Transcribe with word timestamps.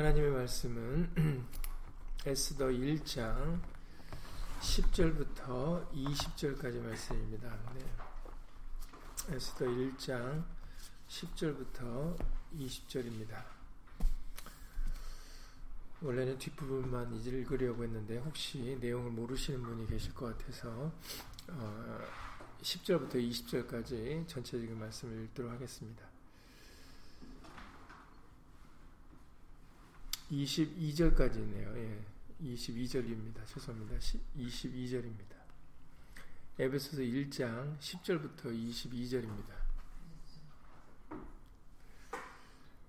하나님의 0.00 0.30
말씀은 0.30 1.46
에스더 2.24 2.68
1장 2.68 3.60
10절부터 4.62 5.92
20절까지 5.92 6.80
말씀입니다. 6.80 7.54
네. 7.74 7.84
에스더 9.34 9.66
1장 9.66 10.42
10절부터 11.06 12.18
20절입니다. 12.56 13.44
원래는 16.00 16.38
뒷부분만 16.38 17.14
읽으려고 17.16 17.84
했는데 17.84 18.16
혹시 18.20 18.78
내용을 18.80 19.10
모르시는 19.10 19.62
분이 19.62 19.86
계실 19.86 20.14
것 20.14 20.34
같아서 20.38 20.90
어, 21.48 21.98
10절부터 22.62 23.16
20절까지 23.16 24.26
전체적인 24.26 24.78
말씀을 24.78 25.24
읽도록 25.24 25.52
하겠습니다. 25.52 26.09
22절까지네요. 30.30 31.76
예. 31.76 32.04
22절입니다. 32.42 33.44
죄송합니다. 33.46 33.98
22절입니다. 34.38 35.34
에베소서 36.58 37.02
1장 37.02 37.76
10절부터 37.78 38.44
22절입니다. 38.44 39.60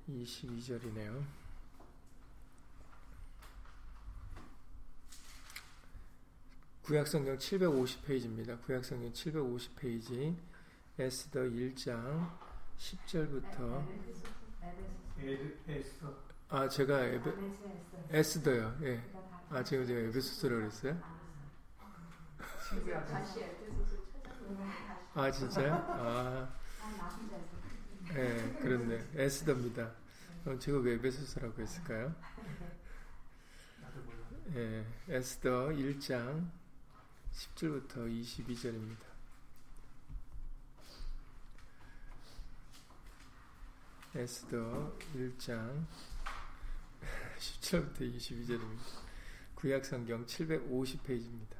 22절이네요. 0.09 1.25
구약성경 6.83 7.37
750페이지입니다. 7.37 8.61
구약성경 8.61 9.13
750페이지 9.13 10.35
에스더 10.99 11.41
1장 11.41 12.37
10절부터 12.77 13.85
아 16.53 16.67
제가 16.67 17.05
에베, 17.05 17.31
에스더요. 18.09 18.77
예. 18.81 19.01
아 19.49 19.63
제가 19.63 19.85
제가 19.85 19.99
에베소서라고 20.01 20.59
그랬어요? 20.63 21.01
아 25.13 25.31
진짜요? 25.31 25.73
아 25.87 26.49
예, 28.13 28.57
그렇네. 28.61 29.07
에스더입니다. 29.15 29.93
그럼 30.43 30.59
제가 30.59 30.79
왜 30.79 30.95
에베소서라고 30.95 31.61
했을까요? 31.61 32.13
예, 34.53 34.85
에스더 35.07 35.69
1장 35.69 36.49
10절부터 37.31 37.95
22절입니다. 38.11 39.05
에스더 44.15 44.97
1장 45.15 45.85
10절부터 47.41 48.15
22절입니다. 48.15 49.01
구약성경 49.55 50.25
750페이지입니다. 50.27 51.55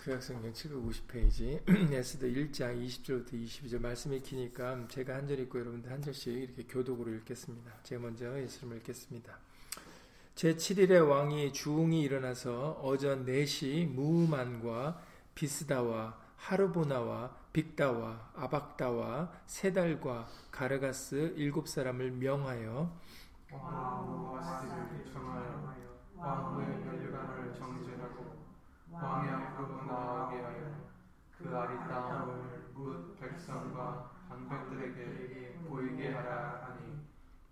구약성경 0.00 0.52
750페이지 0.54 1.60
에스더 1.92 2.26
1장 2.26 2.82
20절부터 2.82 3.32
22절 3.32 3.78
말씀이 3.80 4.20
기니까 4.22 4.88
제가 4.88 5.16
한 5.16 5.26
절 5.26 5.38
읽고 5.40 5.60
여러분들 5.60 5.92
한 5.92 6.00
절씩 6.00 6.34
이렇게 6.34 6.62
교독으로 6.64 7.12
읽겠습니다. 7.16 7.82
제가 7.82 8.00
먼저 8.00 8.40
예수님을 8.40 8.78
읽겠습니다. 8.78 9.38
제7일에 10.34 11.06
왕이 11.06 11.52
주웅이 11.52 12.00
일어나서 12.00 12.80
어전 12.82 13.26
넷이 13.26 13.84
무만과 13.84 15.02
비스다와 15.34 16.18
하르보나와 16.36 17.36
빅다와 17.52 18.32
아박다와 18.34 19.42
세달과 19.46 20.26
가르가스 20.50 21.34
일곱 21.36 21.68
사람을 21.68 22.12
명하여 22.12 22.98
왕와스를 23.52 25.04
청하여 25.12 25.72
왕후의 26.16 26.78
멸류관을 26.84 27.54
정죄하고 27.54 28.36
왕의 28.90 29.30
앞으로 29.30 29.84
나아가게 29.84 30.42
하여 30.42 30.72
그 31.36 31.56
아리따움을 31.56 32.70
묻 32.74 33.18
백성과 33.20 34.10
방백들에게 34.28 35.58
보이게 35.68 36.12
하라 36.12 36.66
하니 36.66 37.02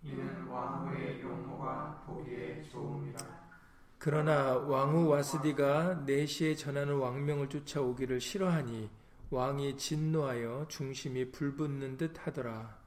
이는 0.03 0.47
왕후의 0.47 1.21
용모가 1.21 2.03
보기에 2.07 2.63
좋음이라. 2.63 3.19
그러나 3.99 4.57
왕후 4.57 5.09
와스디가 5.09 6.03
내시에 6.05 6.55
전하는 6.55 6.97
왕명을 6.97 7.49
쫓아오기를 7.49 8.19
싫어하니 8.19 8.89
왕이 9.29 9.77
진노하여 9.77 10.65
중심이 10.67 11.31
불붙는 11.31 11.97
듯 11.97 12.25
하더라. 12.25 12.80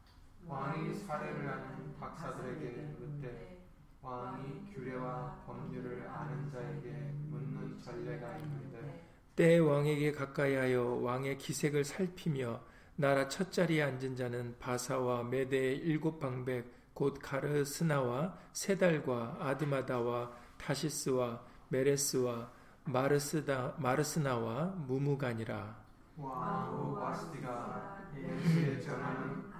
왕이 0.47 0.94
사례를 0.94 1.50
하는 1.50 1.94
박사들에게 1.99 2.97
묻되 2.99 3.59
왕이 4.03 4.72
규례와 4.75 5.43
법률을 5.47 6.09
아는 6.09 6.50
자에게 6.50 7.15
묻는 7.31 7.81
전례가 7.82 8.37
있는데 8.38 9.05
때 9.34 9.59
왕에게 9.59 10.12
가까이하여 10.12 11.00
왕의 11.03 11.38
기색을 11.38 11.84
살피며 11.84 12.60
나라 12.97 13.27
첫 13.28 13.50
자리에 13.50 13.82
앉은 13.82 14.15
자는 14.15 14.56
바사와 14.59 15.25
메대의 15.25 15.78
일곱 15.78 16.21
방백 16.21 16.72
곧 16.94 17.19
가르스나와 17.21 18.38
세달과 18.53 19.38
아드마다와 19.41 20.31
타시스와 20.59 21.43
메레스와 21.69 22.53
마르스다 22.84 23.75
마르스나와 23.78 24.66
무무간이라. 24.87 25.84
왕후 26.16 27.00
바스티가 27.00 27.99
예수에 28.16 28.81
전하는 28.81 29.50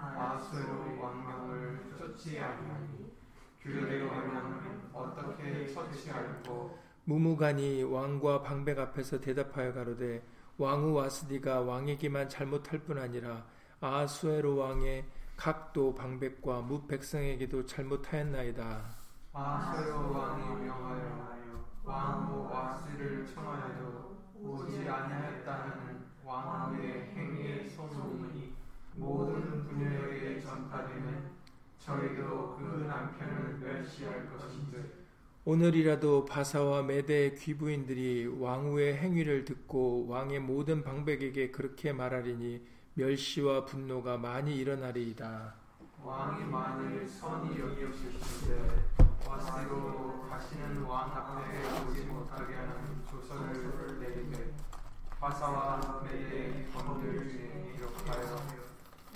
아수로 0.55 1.03
왕명을 1.03 1.97
쫓지 1.99 2.39
아니하니 2.39 3.13
규례대로 3.61 4.09
하면 4.11 4.89
어떻게 4.93 5.67
처치할고 5.67 6.79
무무간이 7.05 7.83
왕과 7.83 8.43
방백 8.43 8.79
앞에서 8.79 9.21
대답하여 9.21 9.73
가로되 9.73 10.23
왕후 10.57 10.93
와스디가 10.93 11.63
왕에게만 11.63 12.29
잘못할 12.29 12.79
뿐 12.81 12.99
아니라 12.99 13.45
아수에로 13.81 14.57
왕의 14.57 15.05
각도 15.37 15.93
방백과 15.95 16.61
무 16.61 16.87
백성에게도 16.87 17.67
잘못하였나이다. 17.67 18.85
아수에로 19.33 20.13
왕이 20.13 20.65
명하여 20.65 21.65
왕후 21.83 22.49
와스디를 22.49 23.27
청하여도 23.27 24.17
오지 24.41 24.89
아니하였다는 24.89 26.05
왕후의 26.25 27.13
행위의 27.17 27.69
소문이 27.71 28.44
모든 28.97 29.65
부녀에게 29.65 30.41
전파되면 30.41 31.31
저희도 31.79 32.57
그 32.57 32.85
남편을 32.89 33.59
멸시할 33.59 34.29
것인데 34.31 35.05
오늘이라도 35.45 36.25
바사와 36.25 36.83
메대의 36.85 37.35
귀부인들이 37.35 38.27
왕후의 38.41 38.97
행위를 38.97 39.45
듣고 39.45 40.07
왕의 40.09 40.41
모든 40.41 40.83
방백에게 40.83 41.51
그렇게 41.51 41.93
말하리니 41.93 42.67
멸시와 42.95 43.67
분노가 43.67 44.17
많이 44.17 44.57
일어나리이다. 44.57 45.55
왕이 46.03 46.45
만일 46.45 47.07
선이 47.07 47.59
여기시는데 47.59 48.85
와스로 49.29 50.27
가시는 50.31 50.83
왕 50.85 51.11
앞에 51.13 51.89
오지 51.91 52.03
못하게 52.07 52.55
하는 52.55 53.05
조서를 53.11 53.99
내리되 54.01 54.55
바사와 55.21 56.03
메대의 56.05 56.67
권들 56.73 57.29
중에 57.29 57.75
이렇하여 57.77 58.64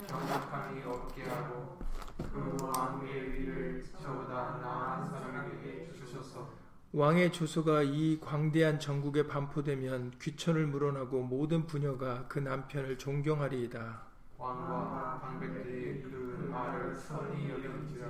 경작함이 0.09 0.83
없게 0.85 1.23
하고 1.25 1.79
그 2.17 2.57
왕의 2.63 3.33
위를 3.33 3.85
저보다 4.01 4.59
나은 4.59 5.11
사람에게 5.11 5.93
주셔서 5.93 6.49
왕의 6.93 7.33
조소가 7.33 7.83
이 7.83 8.19
광대한 8.19 8.81
전국에 8.81 9.27
반포되면 9.27 10.13
귀천을 10.21 10.67
물어나고 10.67 11.23
모든 11.23 11.67
부녀가 11.67 12.25
그 12.29 12.39
남편을 12.39 12.97
존경하리이다. 12.97 14.01
왕과 14.39 15.21
방백들이 15.21 16.03
그 16.03 16.49
말을 16.51 16.97
선히 16.97 17.51
여긴지라 17.51 18.07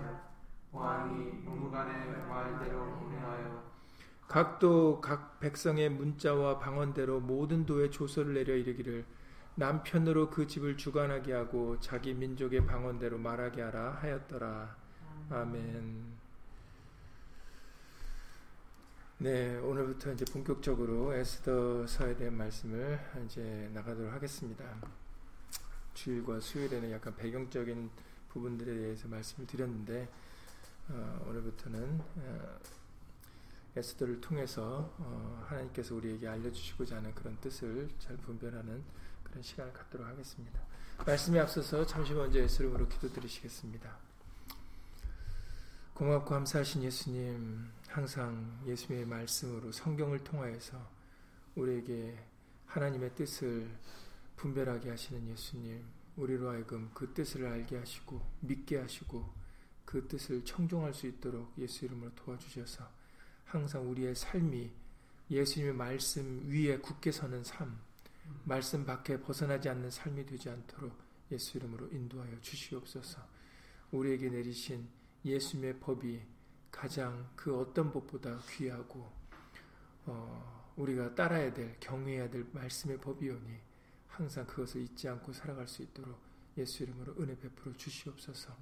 왕이 0.70 1.24
무무간의 1.44 2.28
말대로 2.28 2.86
행하여 3.10 3.62
각도 4.28 5.00
각 5.00 5.40
백성의 5.40 5.88
문자와 5.88 6.58
방언대로 6.58 7.18
모든 7.20 7.66
도에 7.66 7.90
조서를 7.90 8.34
내려 8.34 8.54
이르기를 8.54 9.04
남편으로 9.58 10.30
그 10.30 10.46
집을 10.46 10.76
주관하게 10.76 11.32
하고 11.32 11.80
자기 11.80 12.14
민족의 12.14 12.64
방언대로 12.64 13.18
말하게 13.18 13.62
하라 13.62 13.98
하였더라. 14.00 14.76
아멘. 15.30 16.16
네, 19.18 19.56
오늘부터 19.56 20.12
이제 20.12 20.24
본격적으로 20.26 21.12
에스더서에 21.12 22.14
대한 22.14 22.36
말씀을 22.36 23.00
이제 23.26 23.68
나가도록 23.74 24.12
하겠습니다. 24.12 24.64
주일과 25.92 26.38
수요일에는 26.38 26.92
약간 26.92 27.16
배경적인 27.16 27.90
부분들에 28.28 28.72
대해서 28.72 29.08
말씀을 29.08 29.44
드렸는데 29.48 30.08
어, 30.88 31.26
오늘부터는 31.28 32.00
어, 32.00 32.58
에스더를 33.74 34.20
통해서 34.20 34.94
어, 34.98 35.44
하나님께서 35.48 35.96
우리에게 35.96 36.28
알려주시고자 36.28 36.98
하는 36.98 37.12
그런 37.12 37.36
뜻을 37.40 37.88
잘 37.98 38.16
분별하는 38.18 38.84
그런 39.30 39.42
시간을 39.42 39.72
갖도록 39.72 40.06
하겠습니다. 40.06 40.60
말씀에 41.06 41.38
앞서서 41.40 41.86
잠시 41.86 42.12
먼저 42.12 42.38
예수름으로 42.40 42.88
기도드리시겠습니다. 42.88 43.96
고맙고 45.94 46.26
감사하신 46.26 46.82
예수님, 46.82 47.70
항상 47.88 48.62
예수님의 48.66 49.06
말씀으로 49.06 49.72
성경을 49.72 50.22
통하여서 50.22 50.78
우리에게 51.56 52.18
하나님의 52.66 53.14
뜻을 53.14 53.68
분별하게 54.36 54.90
하시는 54.90 55.28
예수님, 55.28 55.84
우리로 56.16 56.50
하여금 56.50 56.90
그 56.94 57.12
뜻을 57.14 57.46
알게 57.46 57.78
하시고 57.78 58.20
믿게 58.40 58.78
하시고 58.78 59.28
그 59.84 60.06
뜻을 60.06 60.44
청종할 60.44 60.92
수 60.92 61.06
있도록 61.06 61.52
예수 61.58 61.84
이름으로 61.86 62.14
도와주셔서 62.14 62.88
항상 63.44 63.90
우리의 63.90 64.14
삶이 64.14 64.70
예수님의 65.30 65.74
말씀 65.74 66.44
위에 66.46 66.78
굳게 66.78 67.10
서는 67.10 67.42
삶, 67.44 67.78
말씀 68.44 68.84
밖에 68.84 69.20
벗어나지 69.20 69.68
않는 69.68 69.90
삶이 69.90 70.26
되지 70.26 70.50
않도록 70.50 70.96
예수 71.30 71.58
이름으로 71.58 71.88
인도하여 71.88 72.40
주시옵소서. 72.40 73.20
우리에게 73.92 74.30
내리신 74.30 74.88
예수님의 75.24 75.80
법이 75.80 76.22
가장 76.70 77.28
그 77.34 77.58
어떤 77.58 77.92
법보다 77.92 78.40
귀하고 78.50 79.10
어, 80.06 80.72
우리가 80.76 81.14
따라야 81.14 81.52
될 81.52 81.76
경외해야 81.80 82.30
될 82.30 82.46
말씀의 82.52 82.98
법이오니 83.00 83.58
항상 84.06 84.46
그것을 84.46 84.82
잊지 84.82 85.08
않고 85.08 85.32
살아갈 85.32 85.66
수 85.68 85.82
있도록 85.82 86.18
예수 86.56 86.82
이름으로 86.82 87.14
은혜 87.20 87.38
베풀어 87.38 87.72
주시옵소서. 87.76 88.56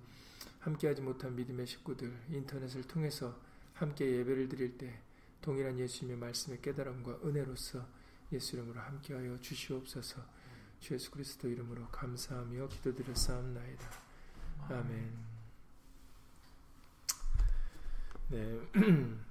함께하지 0.60 1.02
못한 1.02 1.34
믿음의 1.36 1.66
식구들 1.66 2.12
인터넷을 2.30 2.82
통해서 2.82 3.40
함께 3.72 4.04
예배를 4.18 4.48
드릴 4.48 4.76
때 4.76 5.00
동일한 5.40 5.78
예수님의 5.78 6.18
말씀의 6.18 6.60
깨달음과 6.60 7.20
은혜로서 7.24 7.86
예수 8.32 8.56
이름으로 8.56 8.80
함께하여 8.80 9.38
주시옵소서. 9.40 10.20
주 10.80 10.94
예수 10.94 11.10
그리스도 11.10 11.48
이름으로 11.48 11.88
감사하며 11.88 12.68
기도드렸사옵나이다. 12.68 13.90
아멘. 14.68 15.26
네. 18.28 18.60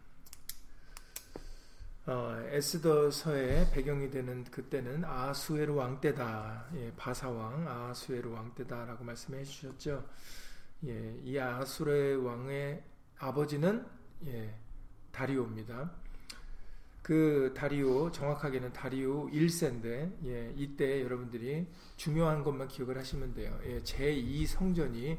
어, 2.07 2.37
에스더서의 2.49 3.71
배경이 3.71 4.11
되는 4.11 4.43
그때는 4.45 5.03
아수에르 5.03 5.73
왕 5.73 5.99
때다. 5.99 6.67
예, 6.75 6.93
바사왕 6.95 7.67
아수에르 7.67 8.29
왕 8.29 8.53
때다라고 8.53 9.03
말씀해 9.03 9.43
주셨죠. 9.43 10.07
예, 10.85 11.19
이 11.23 11.37
아수르 11.39 12.21
왕의 12.23 12.83
아버지는 13.17 13.87
예, 14.27 14.55
다리오입니다. 15.11 15.91
그 17.05 17.53
다리오 17.55 18.11
정확하게는 18.11 18.73
다리오 18.73 19.29
1세인데 19.29 20.25
예, 20.25 20.51
이때 20.57 21.03
여러분들이 21.03 21.67
중요한 21.97 22.43
것만 22.43 22.67
기억을 22.67 22.97
하시면 22.97 23.35
돼요. 23.35 23.55
예, 23.63 23.79
제2 23.83 24.47
성전이 24.47 25.15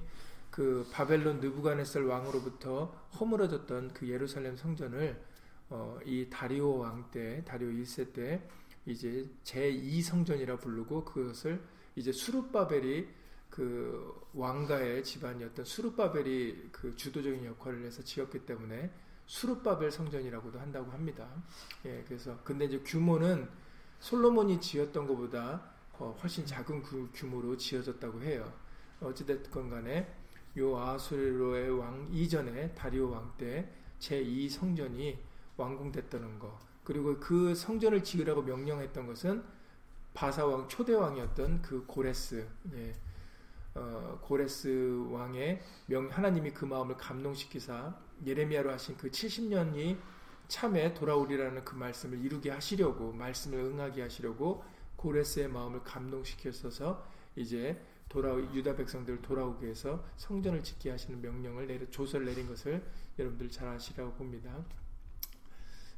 그 0.51 0.85
바벨론 0.93 1.39
느부갓네살 1.39 2.03
왕으로부터 2.03 2.87
허물어졌던 3.21 3.93
그 3.95 4.09
예루살렘 4.09 4.57
성전을 4.57 5.23
어, 5.69 5.97
이 6.05 6.29
다리오 6.29 6.79
왕 6.79 7.09
때, 7.13 7.45
다리오 7.45 7.69
1세 7.69 8.13
때 8.13 8.43
이제 8.85 9.25
제2 9.45 10.03
성전이라 10.03 10.57
부르고 10.57 11.05
그것을 11.05 11.63
이제 11.95 12.11
수르바벨이 12.11 13.07
그 13.49 14.13
왕가의 14.35 15.05
집안이었던 15.05 15.65
수르바벨이 15.65 16.71
그 16.73 16.97
주도적인 16.97 17.45
역할을 17.45 17.85
해서 17.85 18.03
지었기 18.03 18.41
때문에 18.41 18.91
수르바벨 19.27 19.91
성전이라고도 19.91 20.59
한다고 20.59 20.91
합니다. 20.93 21.29
예, 21.85 22.05
그래서 22.07 22.39
근데 22.45 22.67
이제 22.67 22.79
규모는 22.81 23.49
솔로몬이 23.99 24.61
지었던 24.61 25.07
것보다 25.07 25.63
어, 25.99 26.17
훨씬 26.23 26.45
작은 26.47 26.83
그 26.83 27.11
규모로 27.13 27.57
지어졌다고 27.57 28.23
해요. 28.23 28.53
어찌됐건 29.01 29.71
간에 29.71 30.15
요 30.59 30.79
아수르의 30.79 31.71
왕 31.79 32.09
이전에 32.11 32.75
다리오 32.75 33.11
왕 33.11 33.35
때 33.37 33.69
제2 33.99 34.49
성전이 34.51 35.19
완공됐다는 35.57 36.39
거. 36.39 36.59
그리고 36.85 37.19
그 37.19 37.55
성전을 37.55 38.05
지으라고 38.05 38.43
명령했던 38.43 39.07
것은 39.07 39.43
바사왕 40.15 40.69
초대왕이었던 40.69 41.63
그 41.63 41.85
고레스, 41.87 42.47
예, 42.75 42.95
어, 43.75 44.19
고레스 44.23 45.07
왕의 45.11 45.61
명, 45.87 46.09
하나님이 46.09 46.53
그 46.53 46.65
마음을 46.65 46.97
감동시키사 46.97 47.95
예레미야로 48.25 48.73
하신 48.73 48.97
그 48.97 49.11
70년이 49.11 49.99
참에 50.49 50.95
돌아오리라는 50.95 51.65
그 51.65 51.75
말씀을 51.75 52.25
이루게 52.25 52.51
하시려고 52.51 53.13
말씀을 53.13 53.59
응하게 53.59 54.03
하시려고 54.03 54.65
고레스의 54.97 55.49
마음을 55.49 55.83
감동시켰어서 55.83 57.07
이제 57.35 57.81
돌아 58.09 58.35
유다 58.35 58.77
백성들 58.77 59.21
돌아오게 59.23 59.67
해서 59.67 60.05
성전을 60.17 60.63
짓게 60.63 60.91
하시는 60.91 61.21
명령을 61.21 61.67
내려 61.67 61.89
조서를 61.91 62.27
내린 62.27 62.47
것을 62.47 62.83
여러분들 63.19 63.51
잘 63.51 63.69
아시라고 63.69 64.13
봅니다. 64.13 64.65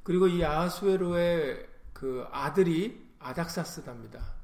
그리고 0.03 0.27
이 0.27 0.43
아수에로의 0.43 1.69
그 1.93 2.25
아들이 2.31 3.07
아닥사스다입니다. 3.19 4.35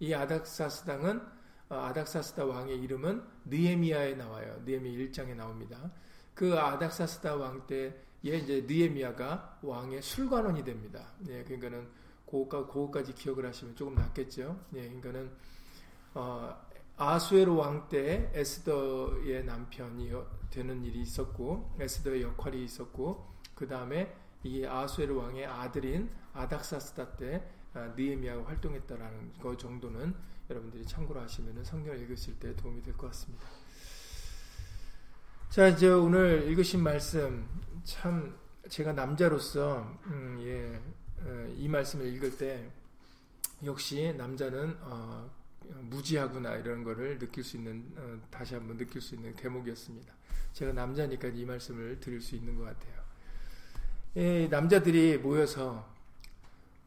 이 0.00 0.14
아닥사스당은 0.14 1.20
어, 1.68 1.74
아닥사스다 1.76 2.44
왕의 2.46 2.80
이름은 2.80 3.22
느에미아에 3.44 4.14
나와요. 4.14 4.60
느에미 4.64 4.96
1장에 4.96 5.36
나옵니다. 5.36 5.92
그 6.34 6.58
아닥사스다 6.58 7.36
왕 7.36 7.66
때에 7.66 7.92
이제 8.22 8.64
느에미아가 8.66 9.58
왕의 9.62 10.02
술관원이 10.02 10.64
됩니다. 10.64 11.12
예, 11.28 11.42
그러니까는 11.44 11.88
그거까지 12.26 13.14
기억을 13.14 13.46
하시면 13.46 13.76
조금 13.76 13.94
낫겠죠. 13.94 14.58
예, 14.74 14.82
그러니까는 14.82 15.30
어, 16.14 16.56
아수에로 16.96 17.56
왕 17.56 17.88
때 17.88 18.30
에스더의 18.34 19.44
남편이 19.44 20.12
되는 20.50 20.84
일이 20.84 21.00
있었고 21.02 21.74
에스더의 21.80 22.22
역할이 22.22 22.62
있었고 22.64 23.26
그 23.54 23.66
다음에 23.66 24.14
이 24.42 24.64
아수에로 24.64 25.16
왕의 25.18 25.46
아들인 25.46 26.10
아닥사스다 26.32 27.16
때 27.16 27.42
아, 27.72 27.92
느에미아가 27.96 28.44
활동했다라는 28.46 29.34
것 29.38 29.58
정도는 29.58 30.14
여러분들이 30.50 30.84
참고로 30.84 31.20
하시면 31.20 31.62
성경을 31.64 32.00
읽으실 32.00 32.38
때 32.38 32.54
도움이 32.56 32.82
될 32.82 32.94
것 32.96 33.06
같습니다. 33.08 33.44
자 35.50 35.66
이제 35.66 35.88
오늘 35.88 36.48
읽으신 36.48 36.80
말씀 36.80 37.44
참 37.82 38.38
제가 38.68 38.92
남자로서 38.92 39.98
음, 40.06 40.38
예, 40.44 40.80
어, 41.24 41.52
이 41.56 41.66
말씀을 41.66 42.06
읽을 42.14 42.38
때 42.38 42.70
역시 43.64 44.14
남자는 44.16 44.76
어, 44.82 45.28
무지하구나 45.80 46.54
이런 46.54 46.84
거를 46.84 47.18
느낄 47.18 47.42
수 47.42 47.56
있는 47.56 47.84
어, 47.96 48.16
다시 48.30 48.54
한번 48.54 48.76
느낄 48.76 49.00
수 49.00 49.16
있는 49.16 49.34
대목이었습니다. 49.34 50.14
제가 50.52 50.72
남자니까 50.72 51.26
이 51.26 51.44
말씀을 51.44 51.98
드릴 51.98 52.20
수 52.20 52.36
있는 52.36 52.54
것 52.56 52.66
같아요. 52.66 53.02
예, 54.18 54.46
남자들이 54.46 55.18
모여서 55.18 55.84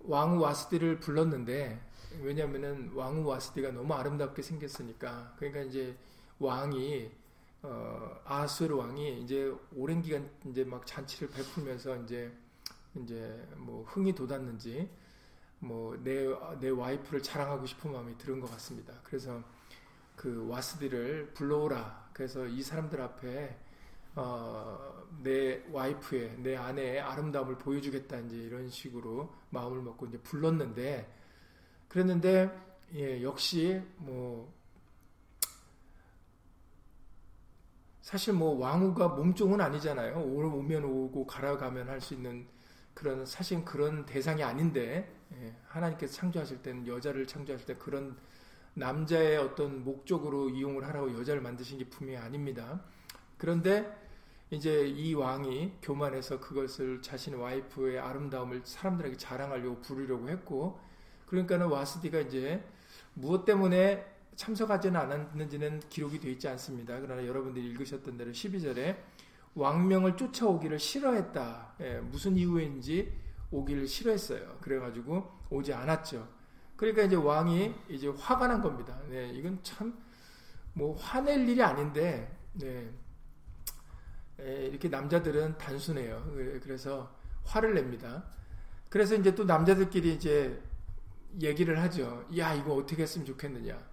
왕후 0.06 0.40
와스디를 0.40 1.02
불렀는데 1.02 1.82
왜냐하면은 2.22 2.92
왕후 2.94 3.26
와스디가 3.26 3.72
너무 3.72 3.94
아름답게 3.94 4.42
생겼으니까 4.42 5.36
그러니까 5.38 5.64
이제 5.64 5.98
왕이 6.40 7.23
어, 7.64 8.22
아수르 8.26 8.76
왕이 8.76 9.22
이제 9.22 9.54
오랜 9.76 10.02
기간 10.02 10.30
이제 10.46 10.64
막 10.64 10.86
잔치를 10.86 11.30
베풀면서 11.30 11.96
이제 12.04 12.32
이제 12.96 13.48
뭐 13.58 13.84
흥이 13.86 14.14
돋았는지 14.14 14.90
뭐 15.60 15.96
내 16.04 16.28
내 16.60 16.70
와이프를 16.70 17.24
자랑하고 17.24 17.66
싶은 17.66 17.92
마음이 17.92 18.18
들은 18.18 18.40
것 18.40 18.52
같습니다. 18.52 18.94
그래서 19.04 19.42
그 20.16 20.48
와스디를 20.50 21.32
불러오라. 21.34 22.10
그래서 22.14 22.46
이 22.46 22.62
사람들 22.62 23.02
앞에 23.02 23.58
어, 24.16 25.06
내 25.24 25.64
와이프의 25.72 26.38
내 26.40 26.56
아내의 26.56 27.00
아름다움을 27.02 27.58
보여주겠다 27.58 28.20
이제 28.20 28.36
이런 28.38 28.70
식으로 28.70 29.34
마음을 29.50 29.82
먹고 29.82 30.06
이제 30.08 30.20
불렀는데 30.20 31.12
그랬는데 31.88 32.52
예, 32.96 33.24
역시 33.24 33.82
뭐 33.98 34.54
사실 38.04 38.34
뭐 38.34 38.60
왕후가 38.60 39.08
몸종은 39.08 39.62
아니잖아요. 39.62 40.20
오면 40.20 40.84
오고 40.84 41.26
가라 41.26 41.58
가면 41.58 41.88
할 41.88 42.02
수 42.02 42.14
있는 42.14 42.46
그런 42.94 43.26
사실 43.26 43.64
그런 43.64 44.06
대상이 44.06 44.44
아닌데 44.44 45.10
예, 45.34 45.56
하나님께서 45.68 46.14
창조하실 46.14 46.62
때는 46.62 46.86
여자를 46.86 47.26
창조하실 47.26 47.66
때 47.66 47.76
그런 47.76 48.16
남자의 48.74 49.38
어떤 49.38 49.86
목적으로 49.86 50.50
이용을 50.50 50.86
하라고 50.90 51.18
여자를 51.18 51.42
만드신 51.42 51.78
게 51.78 51.86
분명히 51.86 52.20
아닙니다. 52.20 52.82
그런데 53.38 53.98
이제 54.52 54.86
이 54.86 55.14
왕이 55.14 55.78
교만해서 55.82 56.42
그것을 56.42 57.02
자신의 57.02 57.40
와이프의 57.40 58.00
아름다움을 58.00 58.64
사람들에게 58.66 59.16
자랑하려고 59.16 59.80
부르려고 59.80 60.28
했고, 60.30 60.80
그러니까는 61.28 61.68
와스디가 61.68 62.20
이제 62.20 62.64
무엇 63.14 63.46
때문에 63.46 64.13
참석하지는 64.36 65.00
않았는지는 65.00 65.82
기록이 65.90 66.20
되어 66.20 66.32
있지 66.32 66.48
않습니다. 66.48 67.00
그러나 67.00 67.26
여러분들이 67.26 67.66
읽으셨던 67.70 68.18
대로 68.18 68.32
12절에 68.32 68.98
왕명을 69.56 70.18
쫓아오기를 70.18 70.80
싫어했다. 70.80 71.76
예, 71.82 72.00
무슨 72.00 72.36
이유인지 72.36 73.14
오기를 73.52 73.88
싫어했어요. 73.88 74.58
그래가지고 74.62 75.32
오지 75.50 75.74
않았죠. 75.74 76.28
그러니까 76.76 77.04
이제 77.04 77.16
왕이 77.16 77.74
이제 77.90 78.08
화가 78.08 78.48
난 78.48 78.62
겁니다. 78.62 79.00
네, 79.10 79.30
이건 79.30 79.60
참 79.64 80.04
뭐 80.74 80.96
화낼 80.98 81.48
일이 81.48 81.62
아닌데, 81.62 82.36
네, 82.54 82.92
이렇게 84.38 84.90
남자들은 84.90 85.58
단순해요. 85.58 86.32
그래서 86.64 87.16
화를 87.44 87.76
냅니다. 87.76 88.26
그래서 88.90 89.16
이제 89.16 89.34
또 89.36 89.44
남자들끼리 89.44 90.14
이제 90.14 90.62
얘기를 91.42 91.80
하죠. 91.82 92.28
야, 92.38 92.54
이거 92.54 92.74
어떻게 92.74 93.04
했으면 93.04 93.26
좋겠느냐. 93.26 93.93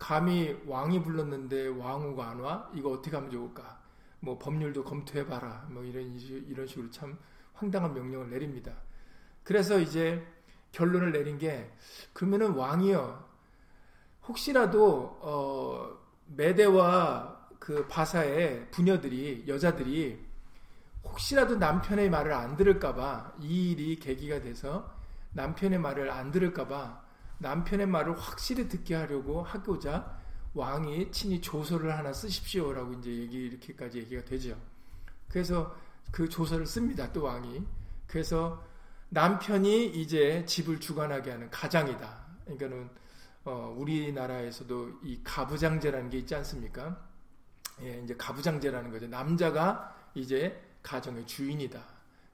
감히 0.00 0.58
왕이 0.66 1.04
불렀는데 1.04 1.68
왕후가 1.68 2.30
안 2.30 2.40
와? 2.40 2.68
이거 2.74 2.90
어떻게 2.90 3.14
하면 3.14 3.30
좋을까? 3.30 3.78
뭐 4.18 4.38
법률도 4.38 4.82
검토해봐라. 4.82 5.68
뭐 5.70 5.84
이런, 5.84 6.18
이런 6.18 6.66
식으로 6.66 6.90
참 6.90 7.16
황당한 7.54 7.94
명령을 7.94 8.30
내립니다. 8.30 8.72
그래서 9.44 9.78
이제 9.78 10.26
결론을 10.72 11.12
내린 11.12 11.38
게, 11.38 11.70
그러면은 12.12 12.52
왕이요. 12.54 13.28
혹시라도, 14.26 15.18
어, 15.20 15.98
메대와 16.26 17.48
그 17.58 17.86
바사의 17.86 18.70
부녀들이, 18.70 19.44
여자들이 19.46 20.18
혹시라도 21.04 21.56
남편의 21.56 22.10
말을 22.10 22.32
안 22.32 22.56
들을까봐 22.56 23.34
이 23.40 23.72
일이 23.72 23.96
계기가 23.96 24.40
돼서 24.40 24.90
남편의 25.32 25.78
말을 25.78 26.10
안 26.10 26.30
들을까봐 26.30 27.02
남편의 27.40 27.86
말을 27.86 28.18
확실히 28.18 28.68
듣게 28.68 28.94
하려고 28.94 29.42
하고자 29.42 30.18
왕이 30.54 31.10
친히 31.10 31.40
조서를 31.40 31.96
하나 31.96 32.12
쓰십시오라고 32.12 32.94
이제 32.94 33.10
얘기 33.10 33.46
이렇게까지 33.46 33.98
얘기가 33.98 34.24
되죠. 34.24 34.60
그래서 35.28 35.74
그 36.10 36.28
조서를 36.28 36.66
씁니다. 36.66 37.12
또 37.12 37.22
왕이. 37.22 37.64
그래서 38.06 38.62
남편이 39.08 39.86
이제 39.86 40.44
집을 40.44 40.80
주관하게 40.80 41.30
하는 41.30 41.50
가장이다. 41.50 42.26
그러니까는 42.44 42.90
어, 43.44 43.74
우리나라에서도 43.78 45.00
이 45.02 45.20
가부장제라는 45.24 46.10
게 46.10 46.18
있지 46.18 46.34
않습니까? 46.34 47.08
예, 47.82 48.00
이제 48.04 48.14
가부장제라는 48.16 48.90
거죠. 48.90 49.06
남자가 49.06 49.96
이제 50.14 50.60
가정의 50.82 51.26
주인이다. 51.26 51.80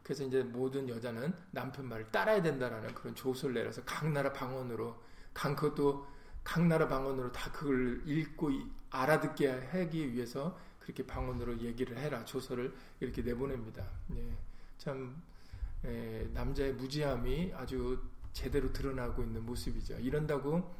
그래서 0.06 0.22
이제 0.22 0.40
모든 0.40 0.88
여자는 0.88 1.34
남편 1.50 1.88
말을 1.88 2.12
따라야 2.12 2.40
된다라는 2.40 2.94
그런 2.94 3.12
조서를 3.16 3.56
내려서 3.56 3.82
각 3.84 4.08
나라 4.08 4.32
방언으로 4.32 5.02
강 5.34 5.56
그것도 5.56 6.06
각 6.44 6.64
나라 6.64 6.86
방언으로 6.86 7.32
다 7.32 7.50
그걸 7.50 8.04
읽고 8.06 8.52
알아듣게 8.90 9.48
하기 9.48 10.12
위해서 10.12 10.56
그렇게 10.78 11.04
방언으로 11.04 11.58
얘기를 11.58 11.98
해라 11.98 12.24
조서를 12.24 12.72
이렇게 13.00 13.20
내보냅니다. 13.20 13.84
예, 14.14 14.30
참 14.78 15.20
예, 15.84 16.30
남자의 16.32 16.74
무지함이 16.74 17.52
아주 17.56 18.00
제대로 18.32 18.72
드러나고 18.72 19.24
있는 19.24 19.44
모습이죠. 19.44 19.94
이런다고 19.94 20.72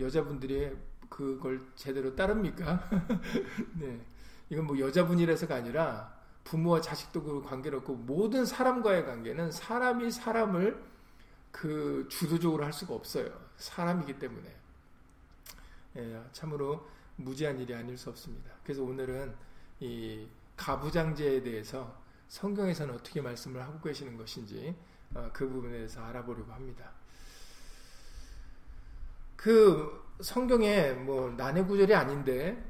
여자분들이 0.00 0.76
그걸 1.08 1.64
제대로 1.76 2.16
따릅니까? 2.16 2.90
네, 3.78 4.04
이건 4.50 4.66
뭐 4.66 4.76
여자분이라서가 4.76 5.54
아니라 5.54 6.15
부모와 6.46 6.80
자식도 6.80 7.22
그 7.22 7.42
관계를 7.42 7.78
없고 7.78 7.94
모든 7.94 8.46
사람과의 8.46 9.04
관계는 9.04 9.50
사람이 9.50 10.10
사람을 10.12 10.80
그 11.50 12.06
주도적으로 12.08 12.64
할 12.64 12.72
수가 12.72 12.94
없어요. 12.94 13.28
사람이기 13.56 14.18
때문에. 14.18 14.54
예, 15.96 16.22
참으로 16.32 16.88
무지한 17.16 17.58
일이 17.58 17.74
아닐 17.74 17.98
수 17.98 18.10
없습니다. 18.10 18.50
그래서 18.62 18.84
오늘은 18.84 19.34
이 19.80 20.26
가부장제에 20.56 21.42
대해서 21.42 22.00
성경에서는 22.28 22.94
어떻게 22.94 23.20
말씀을 23.20 23.62
하고 23.62 23.80
계시는 23.80 24.16
것인지 24.16 24.74
어, 25.14 25.28
그 25.32 25.48
부분에 25.48 25.72
대해서 25.72 26.02
알아보려고 26.04 26.52
합니다. 26.52 26.92
그 29.34 30.04
성경에 30.20 30.92
뭐 30.92 31.30
난해 31.30 31.64
구절이 31.64 31.94
아닌데 31.94 32.62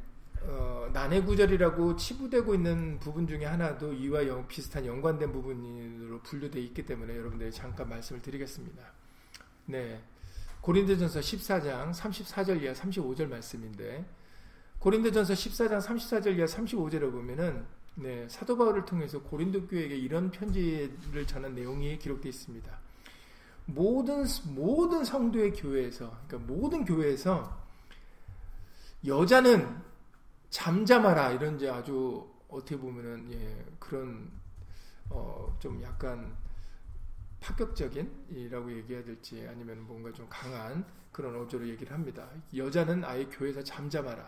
어, 0.42 0.88
난해 0.92 1.22
구절이라고 1.22 1.96
치부되고 1.96 2.54
있는 2.54 2.98
부분 3.00 3.26
중에 3.26 3.44
하나도 3.44 3.92
이와 3.92 4.26
영, 4.26 4.46
비슷한 4.46 4.86
연관된 4.86 5.32
부분으로 5.32 6.20
분류되어 6.22 6.62
있기 6.62 6.84
때문에 6.84 7.16
여러분들 7.16 7.50
잠깐 7.50 7.88
말씀을 7.88 8.22
드리겠습니다. 8.22 8.82
네. 9.66 10.02
고린도전서 10.60 11.20
14장 11.20 11.92
34절 11.92 12.62
이하 12.62 12.72
35절 12.72 13.28
말씀인데 13.28 14.04
고린도전서 14.78 15.34
14장 15.34 15.80
34절 15.80 16.36
이하 16.36 16.46
35절에 16.46 17.10
보면은 17.10 17.64
네, 17.94 18.28
사도 18.28 18.58
바울을 18.58 18.84
통해서 18.84 19.20
고린도 19.22 19.68
교회에게 19.68 19.96
이런 19.96 20.30
편지를 20.30 21.26
전한 21.26 21.54
내용이 21.54 21.98
기록되어 21.98 22.28
있습니다. 22.28 22.78
모든 23.66 24.24
모든 24.44 25.04
성도의 25.04 25.52
교회에서 25.52 26.16
그러니까 26.26 26.52
모든 26.52 26.84
교회에서 26.84 27.64
여자는 29.06 29.85
잠잠하라 30.56 31.32
이런 31.32 31.60
이 31.60 31.68
아주 31.68 32.26
어떻게 32.48 32.78
보면은 32.78 33.30
예, 33.30 33.62
그런 33.78 34.30
어, 35.10 35.54
좀 35.60 35.82
약간 35.82 36.34
파격적인이라고 37.40 38.72
얘기해야 38.78 39.04
될지 39.04 39.46
아니면 39.50 39.86
뭔가 39.86 40.10
좀 40.14 40.26
강한 40.30 40.86
그런 41.12 41.36
어조로 41.42 41.68
얘기를 41.68 41.92
합니다. 41.92 42.30
여자는 42.56 43.04
아예 43.04 43.26
교회에서 43.26 43.62
잠잠하라. 43.62 44.26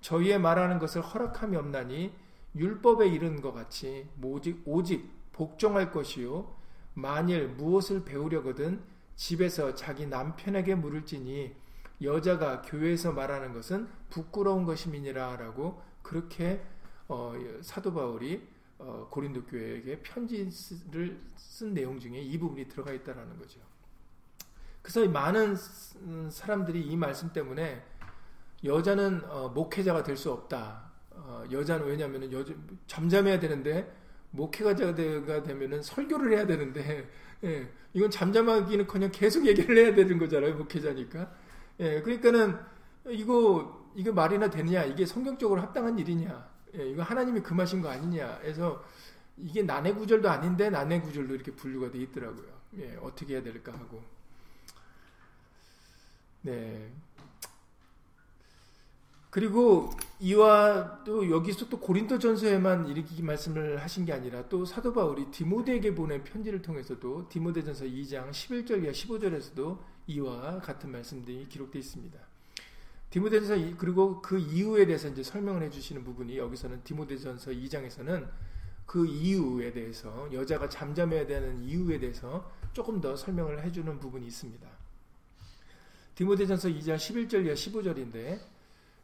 저희의 0.00 0.38
말하는 0.38 0.78
것을 0.78 1.02
허락함이 1.02 1.54
없나니 1.54 2.14
율법에 2.54 3.06
이른 3.06 3.42
것 3.42 3.52
같이 3.52 4.08
오직 4.22 4.62
오직 4.64 5.06
복종할 5.32 5.92
것이요 5.92 6.56
만일 6.94 7.48
무엇을 7.48 8.06
배우려거든 8.06 8.82
집에서 9.16 9.74
자기 9.74 10.06
남편에게 10.06 10.76
물을지니 10.76 11.54
여자가 12.02 12.62
교회에서 12.62 13.12
말하는 13.12 13.52
것은 13.52 13.88
부끄러운 14.10 14.64
것임이니라 14.64 15.36
라고 15.36 15.82
그렇게 16.02 16.62
어, 17.08 17.34
사도 17.62 17.92
바울이 17.92 18.46
어, 18.78 19.08
고린도 19.10 19.44
교회에게 19.44 20.00
편지를 20.02 21.18
쓴 21.36 21.72
내용 21.72 21.98
중에 21.98 22.20
이 22.20 22.38
부분이 22.38 22.68
들어가 22.68 22.92
있다라는 22.92 23.38
거죠. 23.38 23.60
그래서 24.82 25.08
많은 25.08 25.56
사람들이 26.30 26.80
이 26.80 26.96
말씀 26.96 27.32
때문에 27.32 27.82
여자는 28.64 29.22
어, 29.28 29.48
목회자가 29.48 30.02
될 30.02 30.16
수 30.16 30.30
없다. 30.32 30.90
어, 31.10 31.44
여자는 31.50 31.86
왜냐하면 31.86 32.30
여자 32.30 32.52
잠잠해야 32.86 33.40
되는데 33.40 33.90
목회자가 34.30 34.94
되면은 35.42 35.82
설교를 35.82 36.32
해야 36.32 36.46
되는데 36.46 37.08
예, 37.44 37.68
이건 37.94 38.10
잠잠하기는커녕 38.10 39.10
계속 39.12 39.46
얘기를 39.46 39.76
해야 39.76 39.94
되는 39.94 40.18
거잖아요 40.18 40.56
목회자니까. 40.56 41.45
예, 41.80 42.00
그러니까는 42.00 42.58
이거 43.08 43.90
이거 43.94 44.12
말이나 44.12 44.50
되느냐? 44.50 44.84
이게 44.84 45.06
성경적으로 45.06 45.60
합당한 45.60 45.98
일이냐? 45.98 46.48
예, 46.76 46.90
이거 46.90 47.02
하나님이 47.02 47.40
금하신 47.40 47.82
거 47.82 47.88
아니냐? 47.88 48.40
해서 48.44 48.84
이게 49.36 49.62
난해 49.62 49.92
구절도 49.94 50.28
아닌데 50.28 50.70
난해 50.70 51.00
구절로 51.00 51.34
이렇게 51.34 51.52
분류가 51.52 51.90
돼 51.90 51.98
있더라고요. 51.98 52.46
예, 52.78 52.96
어떻게 53.02 53.34
해야 53.34 53.42
될까 53.42 53.72
하고. 53.72 54.02
네. 56.42 56.92
그리고 59.30 59.90
이와 60.18 61.04
또 61.04 61.28
여기서 61.30 61.68
또 61.68 61.78
고린도 61.78 62.18
전서에만 62.18 62.88
이렇게 62.88 63.22
말씀을 63.22 63.82
하신 63.82 64.06
게 64.06 64.12
아니라 64.14 64.48
또 64.48 64.64
사도 64.64 64.94
바울이 64.94 65.30
디모데에게 65.30 65.94
보낸 65.94 66.24
편지를 66.24 66.62
통해서도 66.62 67.28
디모데전서 67.28 67.84
2장 67.84 68.30
11절 68.30 68.82
이하 68.82 68.92
15절에서도 68.92 69.78
이와 70.06 70.60
같은 70.60 70.90
말씀들이 70.90 71.48
기록되어 71.48 71.80
있습니다. 71.80 72.18
디모데전서 73.10 73.76
그리고 73.78 74.20
그 74.20 74.38
이유에 74.38 74.86
대해서 74.86 75.08
이제 75.08 75.22
설명을 75.22 75.62
해주시는 75.62 76.04
부분이 76.04 76.38
여기서는 76.38 76.82
디모데전서 76.84 77.52
2장에서는 77.52 78.28
그 78.84 79.06
이유에 79.06 79.72
대해서 79.72 80.28
여자가 80.32 80.68
잠잠해야 80.68 81.26
되는 81.26 81.62
이유에 81.62 81.98
대해서 81.98 82.50
조금 82.72 83.00
더 83.00 83.16
설명을 83.16 83.62
해주는 83.64 83.98
부분이 83.98 84.26
있습니다. 84.26 84.68
디모데전서 86.14 86.68
2장 86.68 86.96
11절 86.96 87.44
이하 87.44 87.54
15절인데 87.54 88.40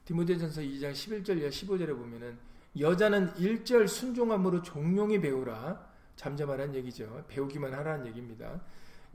디모데전서 0.04 0.62
2장 0.62 0.92
11절 0.92 1.38
이하 1.38 1.48
15절에 1.48 1.96
보면은 1.96 2.38
여자는 2.78 3.34
1절 3.34 3.86
순종함으로 3.86 4.62
종용히 4.62 5.20
배우라 5.20 5.92
잠잠하라는 6.16 6.74
얘기죠. 6.76 7.24
배우기만 7.28 7.74
하라는 7.74 8.06
얘기입니다. 8.06 8.60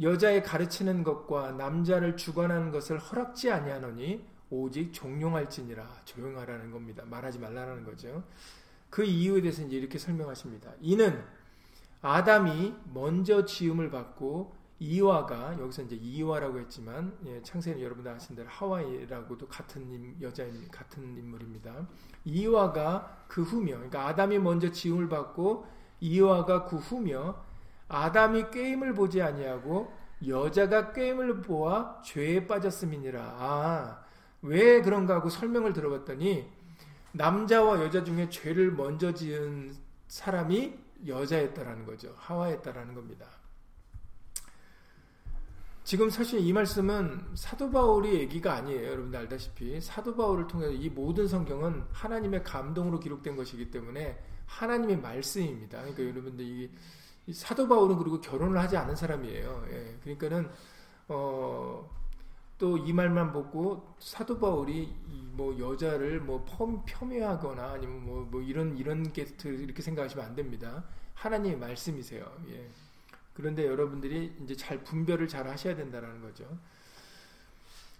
여자의 0.01 0.43
가르치는 0.43 1.03
것과 1.03 1.53
남자를 1.53 2.15
주관하는 2.15 2.71
것을 2.71 2.99
허락지 2.99 3.51
아니하노니 3.51 4.25
오직 4.49 4.93
종용할지니라 4.93 6.01
조용하라는 6.05 6.71
겁니다. 6.71 7.03
말하지 7.05 7.39
말라는 7.39 7.83
거죠. 7.83 8.23
그 8.89 9.03
이유에 9.03 9.41
대해서 9.41 9.63
이제 9.63 9.77
이렇게 9.77 9.97
설명하십니다. 9.97 10.71
이는 10.81 11.23
아담이 12.01 12.73
먼저 12.93 13.43
지음을 13.43 13.89
받고 13.89 14.55
이와가 14.79 15.59
여기서 15.59 15.81
이제 15.81 15.95
이와라고 15.95 16.59
했지만 16.59 17.17
예, 17.25 17.41
창세는 17.41 17.81
여러분들 17.81 18.11
아시는 18.11 18.37
대로 18.37 18.49
하와이라고도 18.49 19.47
같은 19.47 20.15
여자인 20.21 20.67
같은 20.69 21.17
인물입니다. 21.17 21.87
이와가 22.25 23.25
그 23.27 23.41
후며 23.41 23.73
그러니까 23.75 24.07
아담이 24.07 24.37
먼저 24.37 24.71
지음을 24.71 25.09
받고 25.09 25.65
이와가 25.99 26.65
그 26.65 26.77
후며 26.77 27.43
아담이 27.87 28.51
꾀임을 28.51 28.93
보지 28.93 29.21
아니하고 29.21 29.93
여자가 30.27 30.93
꾀임을 30.93 31.41
보아 31.41 32.01
죄에 32.03 32.47
빠졌음이니라. 32.47 33.21
아, 33.21 34.03
왜 34.41 34.81
그런가 34.81 35.15
하고 35.15 35.29
설명을 35.29 35.73
들어봤더니 35.73 36.47
남자와 37.11 37.83
여자 37.83 38.03
중에 38.03 38.29
죄를 38.29 38.71
먼저 38.71 39.13
지은 39.13 39.73
사람이 40.07 40.77
여자였다라는 41.05 41.85
거죠. 41.85 42.13
하와였다라는 42.17 42.95
겁니다. 42.95 43.27
지금 45.83 46.09
사실 46.09 46.41
이 46.41 46.51
말씀은 46.51 47.27
사도 47.35 47.71
바울이 47.71 48.15
얘기가 48.15 48.55
아니에요. 48.55 48.89
여러분들 48.89 49.19
알다시피 49.21 49.79
사도 49.79 50.15
바울을 50.17 50.47
통해서 50.47 50.73
이 50.73 50.89
모든 50.89 51.27
성경은 51.27 51.85
하나님의 51.93 52.43
감동으로 52.43 52.99
기록된 52.99 53.37
것이기 53.37 53.71
때문에 53.71 54.21
하나님의 54.47 54.97
말씀입니다. 54.97 55.79
그러니까 55.79 56.03
여러분들 56.03 56.43
이, 56.43 56.63
이 56.63 56.69
사도 57.31 57.67
바울은 57.67 57.97
그리고 57.97 58.21
결혼을 58.21 58.57
하지 58.59 58.77
않은 58.77 58.95
사람이에요. 58.95 59.65
예, 59.71 59.97
그러니까는 60.03 60.49
어, 61.09 61.89
또 62.57 62.77
이 62.77 62.91
말만 62.93 63.31
보고 63.33 63.95
사도 63.99 64.39
바울이 64.39 64.95
뭐 65.33 65.57
여자를 65.59 66.19
뭐 66.21 66.43
폄훼하거나 66.87 67.73
아니면 67.73 68.03
뭐, 68.03 68.25
뭐 68.25 68.41
이런 68.41 68.75
이런 68.77 69.11
게스트 69.13 69.47
이렇게 69.47 69.81
생각하시면 69.81 70.25
안 70.25 70.35
됩니다. 70.35 70.83
하나님의 71.13 71.57
말씀이세요. 71.59 72.25
예. 72.49 72.67
그런데 73.33 73.67
여러분들이 73.67 74.35
이제 74.43 74.55
잘 74.55 74.83
분별을 74.83 75.27
잘 75.27 75.47
하셔야 75.47 75.75
된다는 75.75 76.21
거죠. 76.21 76.45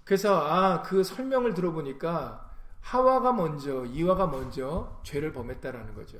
그래서 0.03 0.41
아 0.41 0.81
그 0.83 1.03
설명을 1.03 1.53
들어보니까 1.53 2.49
하와가 2.81 3.33
먼저 3.33 3.85
이와가 3.85 4.27
먼저 4.27 4.99
죄를 5.03 5.33
범했다라는 5.33 5.93
거죠. 5.93 6.19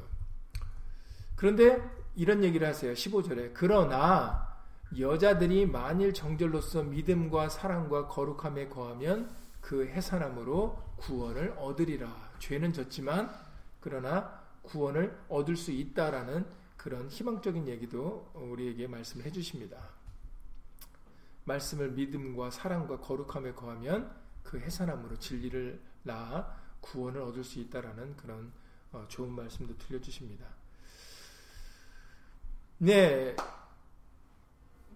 그런데 1.36 1.82
이런 2.17 2.43
얘기를 2.43 2.67
하세요. 2.67 2.93
15절에 2.93 3.51
그러나 3.53 4.57
여자들이 4.97 5.67
만일 5.67 6.13
정절로서 6.13 6.81
믿음과 6.81 7.50
사랑과 7.50 8.07
거룩함에 8.07 8.69
거하면 8.69 9.29
그 9.62 9.86
해산함으로 9.86 10.95
구원을 10.97 11.53
얻으리라. 11.59 12.31
죄는 12.39 12.74
졌지만 12.74 13.29
그러나 13.79 14.41
구원을 14.63 15.15
얻을 15.29 15.55
수 15.55 15.71
있다라는 15.71 16.43
그런 16.75 17.07
희망적인 17.07 17.67
얘기도 17.67 18.31
우리에게 18.33 18.88
말씀을 18.88 19.24
해주십니다. 19.27 19.77
말씀을 21.45 21.91
믿음과 21.91 22.50
사랑과 22.50 23.00
거룩함에 23.00 23.53
거하면 23.53 24.12
그 24.43 24.59
해산함으로 24.59 25.19
진리를 25.19 25.79
낳아 26.01 26.51
구원을 26.81 27.21
얻을 27.21 27.43
수 27.43 27.59
있다라는 27.59 28.17
그런 28.17 28.51
어, 28.91 29.05
좋은 29.07 29.31
말씀도 29.31 29.77
들려주십니다. 29.77 30.57
네, 32.79 33.36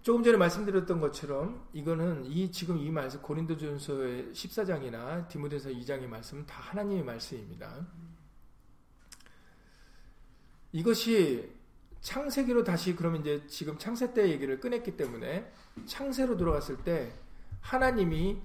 조금 0.02 0.22
전에 0.22 0.36
말씀드렸던 0.36 1.00
것처럼 1.00 1.68
이거는 1.72 2.26
이 2.26 2.52
지금 2.52 2.78
이 2.78 2.90
말씀 2.90 3.20
고린도전서의 3.20 4.32
14장이나 4.32 5.26
디모데서 5.28 5.70
2장의 5.70 6.06
말씀은 6.06 6.46
다 6.46 6.60
하나님의 6.60 7.02
말씀입니다. 7.02 7.84
이것이 10.70 11.52
창세기로 12.02 12.62
다시 12.62 12.94
그러면 12.94 13.20
이제 13.22 13.44
지금 13.48 13.76
창세 13.78 14.14
때 14.14 14.30
얘기를 14.30 14.60
꺼냈기 14.60 14.96
때문에 14.96 15.52
창세로 15.84 16.36
들어갔을 16.36 16.84
때 16.84 17.12
하나님이 17.60 18.40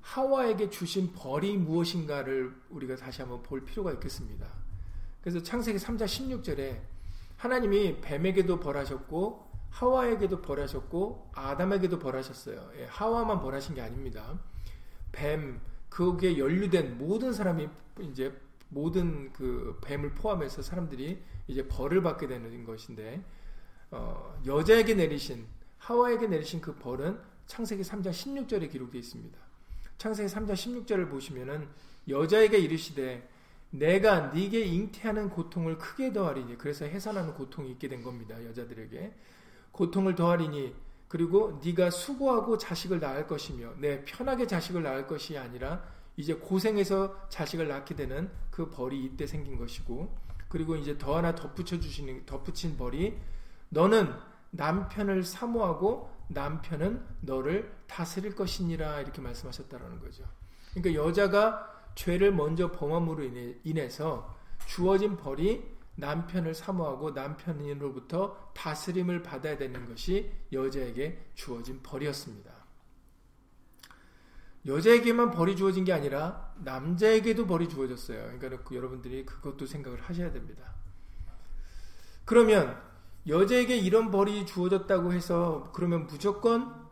하와에게 0.00 0.70
주신 0.70 1.12
벌이 1.12 1.58
무엇인가를 1.58 2.54
우리가 2.70 2.96
다시 2.96 3.20
한번 3.20 3.42
볼 3.42 3.66
필요가 3.66 3.92
있겠습니다. 3.92 4.46
그래서 5.20 5.42
창세기 5.42 5.78
3장 5.78 6.04
16절에 6.06 6.97
하나님이 7.38 8.00
뱀에게도 8.00 8.60
벌하셨고 8.60 9.48
하와에게도 9.70 10.42
벌하셨고 10.42 11.30
아담에게도 11.34 11.98
벌하셨어요. 11.98 12.70
예, 12.76 12.84
하와만 12.86 13.40
벌하신 13.40 13.76
게 13.76 13.80
아닙니다. 13.80 14.38
뱀 15.12 15.60
거기에 15.88 16.36
연루된 16.36 16.98
모든 16.98 17.32
사람이 17.32 17.68
이제 18.00 18.36
모든 18.68 19.32
그 19.32 19.78
뱀을 19.82 20.14
포함해서 20.14 20.62
사람들이 20.62 21.22
이제 21.46 21.66
벌을 21.68 22.02
받게 22.02 22.26
되는 22.26 22.64
것인데 22.64 23.24
어, 23.90 24.42
여자에게 24.44 24.94
내리신 24.94 25.46
하와에게 25.78 26.26
내리신 26.26 26.60
그 26.60 26.74
벌은 26.74 27.18
창세기 27.46 27.82
3장 27.82 28.10
16절에 28.10 28.70
기록되어 28.70 28.98
있습니다. 28.98 29.38
창세기 29.96 30.28
3장 30.28 30.52
16절을 30.52 31.08
보시면은 31.08 31.68
여자에게 32.08 32.58
이르시되 32.58 33.28
내가 33.70 34.28
네게 34.28 34.64
잉태하는 34.64 35.30
고통을 35.30 35.78
크게 35.78 36.12
더하리니 36.12 36.56
그래서 36.58 36.84
해산하는 36.84 37.34
고통이 37.34 37.70
있게 37.72 37.88
된 37.88 38.02
겁니다. 38.02 38.42
여자들에게 38.44 39.12
고통을 39.72 40.14
더하리니 40.14 40.74
그리고 41.08 41.60
네가 41.64 41.90
수고하고 41.90 42.58
자식을 42.58 43.00
낳을 43.00 43.26
것이며 43.26 43.74
내 43.78 44.04
편하게 44.04 44.46
자식을 44.46 44.82
낳을 44.82 45.06
것이 45.06 45.38
아니라 45.38 45.82
이제 46.16 46.34
고생해서 46.34 47.28
자식을 47.28 47.68
낳게 47.68 47.94
되는 47.94 48.30
그 48.50 48.70
벌이 48.70 49.04
이때 49.04 49.26
생긴 49.26 49.56
것이고 49.56 50.14
그리고 50.48 50.76
이제 50.76 50.98
더 50.98 51.16
하나 51.16 51.34
덧붙여 51.34 51.78
주시는 51.78 52.26
덧붙인 52.26 52.76
벌이 52.76 53.16
너는 53.68 54.12
남편을 54.50 55.24
사모하고 55.24 56.10
남편은 56.28 57.04
너를 57.20 57.72
다스릴 57.86 58.34
것이니라 58.34 59.00
이렇게 59.00 59.20
말씀하셨다라는 59.20 60.00
거죠. 60.00 60.24
그러니까 60.74 61.02
여자가 61.02 61.77
죄를 61.98 62.32
먼저 62.32 62.70
범함으로 62.70 63.24
인해, 63.24 63.56
인해서 63.64 64.36
주어진 64.66 65.16
벌이 65.16 65.64
남편을 65.96 66.54
사모하고 66.54 67.10
남편으로부터 67.10 68.52
다스림을 68.54 69.24
받아야 69.24 69.58
되는 69.58 69.84
것이 69.84 70.30
여자에게 70.52 71.30
주어진 71.34 71.80
벌이었습니다. 71.82 72.52
여자에게만 74.64 75.32
벌이 75.32 75.56
주어진 75.56 75.84
게 75.84 75.92
아니라 75.92 76.54
남자에게도 76.58 77.48
벌이 77.48 77.68
주어졌어요. 77.68 78.38
그러니까 78.38 78.62
그 78.62 78.76
여러분들이 78.76 79.26
그것도 79.26 79.66
생각을 79.66 80.00
하셔야 80.00 80.30
됩니다. 80.30 80.72
그러면 82.24 82.80
여자에게 83.26 83.76
이런 83.76 84.12
벌이 84.12 84.46
주어졌다고 84.46 85.12
해서 85.12 85.72
그러면 85.74 86.06
무조건 86.06 86.86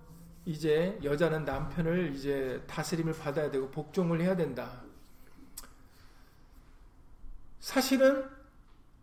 이제 0.47 0.99
여자는 1.05 1.45
남편을 1.45 2.13
이제 2.13 2.65
다스림을 2.67 3.13
받아야 3.13 3.53
되고 3.53 3.71
복종을 3.71 4.21
해야 4.21 4.35
된다. 4.35 4.86
사실은 7.67 8.25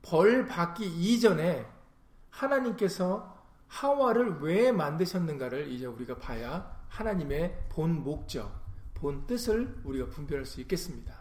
벌 0.02 0.48
받기 0.48 0.86
이전에 0.86 1.68
하나님께서 2.30 3.38
하와를 3.68 4.40
왜 4.40 4.72
만드셨는가를 4.72 5.70
이제 5.70 5.86
우리가 5.86 6.18
봐야 6.18 6.74
하나님의 6.88 7.66
본 7.68 8.06
목적, 8.06 8.64
본 8.94 9.28
뜻을 9.28 9.82
우리가 9.84 10.08
분별할 10.08 10.46
수 10.46 10.62
있겠습니다. 10.62 11.14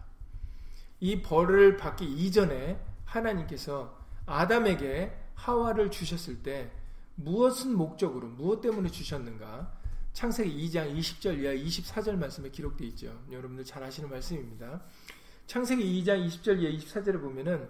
이 1.00 1.20
벌을 1.20 1.76
받기 1.78 2.04
이전에 2.04 2.80
하나님께서 3.06 3.98
아담에게 4.24 5.12
하와를 5.34 5.90
주셨을 5.90 6.44
때 6.44 6.70
무엇은 7.16 7.76
목적으로 7.76 8.28
무엇 8.28 8.60
때문에 8.60 8.88
주셨는가? 8.88 9.72
창세기 10.12 10.68
2장 10.68 10.96
20절 10.96 11.40
이하 11.40 11.54
24절 11.54 12.18
말씀에 12.18 12.50
기록되어 12.50 12.86
있죠. 12.90 13.20
여러분들 13.32 13.64
잘 13.64 13.82
아시는 13.82 14.08
말씀입니다. 14.08 14.80
창세기 15.52 16.02
2장 16.02 16.26
20절 16.26 16.62
이하 16.62 16.72
24절을 16.78 17.20
보면은 17.20 17.68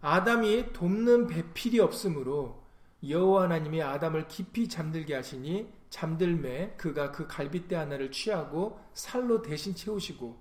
아담이 0.00 0.72
돕는 0.72 1.28
배필이 1.28 1.78
없으므로 1.78 2.60
여호와 3.08 3.44
하나님이 3.44 3.80
아담을 3.80 4.26
깊이 4.26 4.68
잠들게 4.68 5.14
하시니 5.14 5.68
잠들매 5.90 6.74
그가 6.76 7.12
그 7.12 7.28
갈빗대 7.28 7.76
하나를 7.76 8.10
취하고 8.10 8.80
살로 8.94 9.42
대신 9.42 9.76
채우시고 9.76 10.36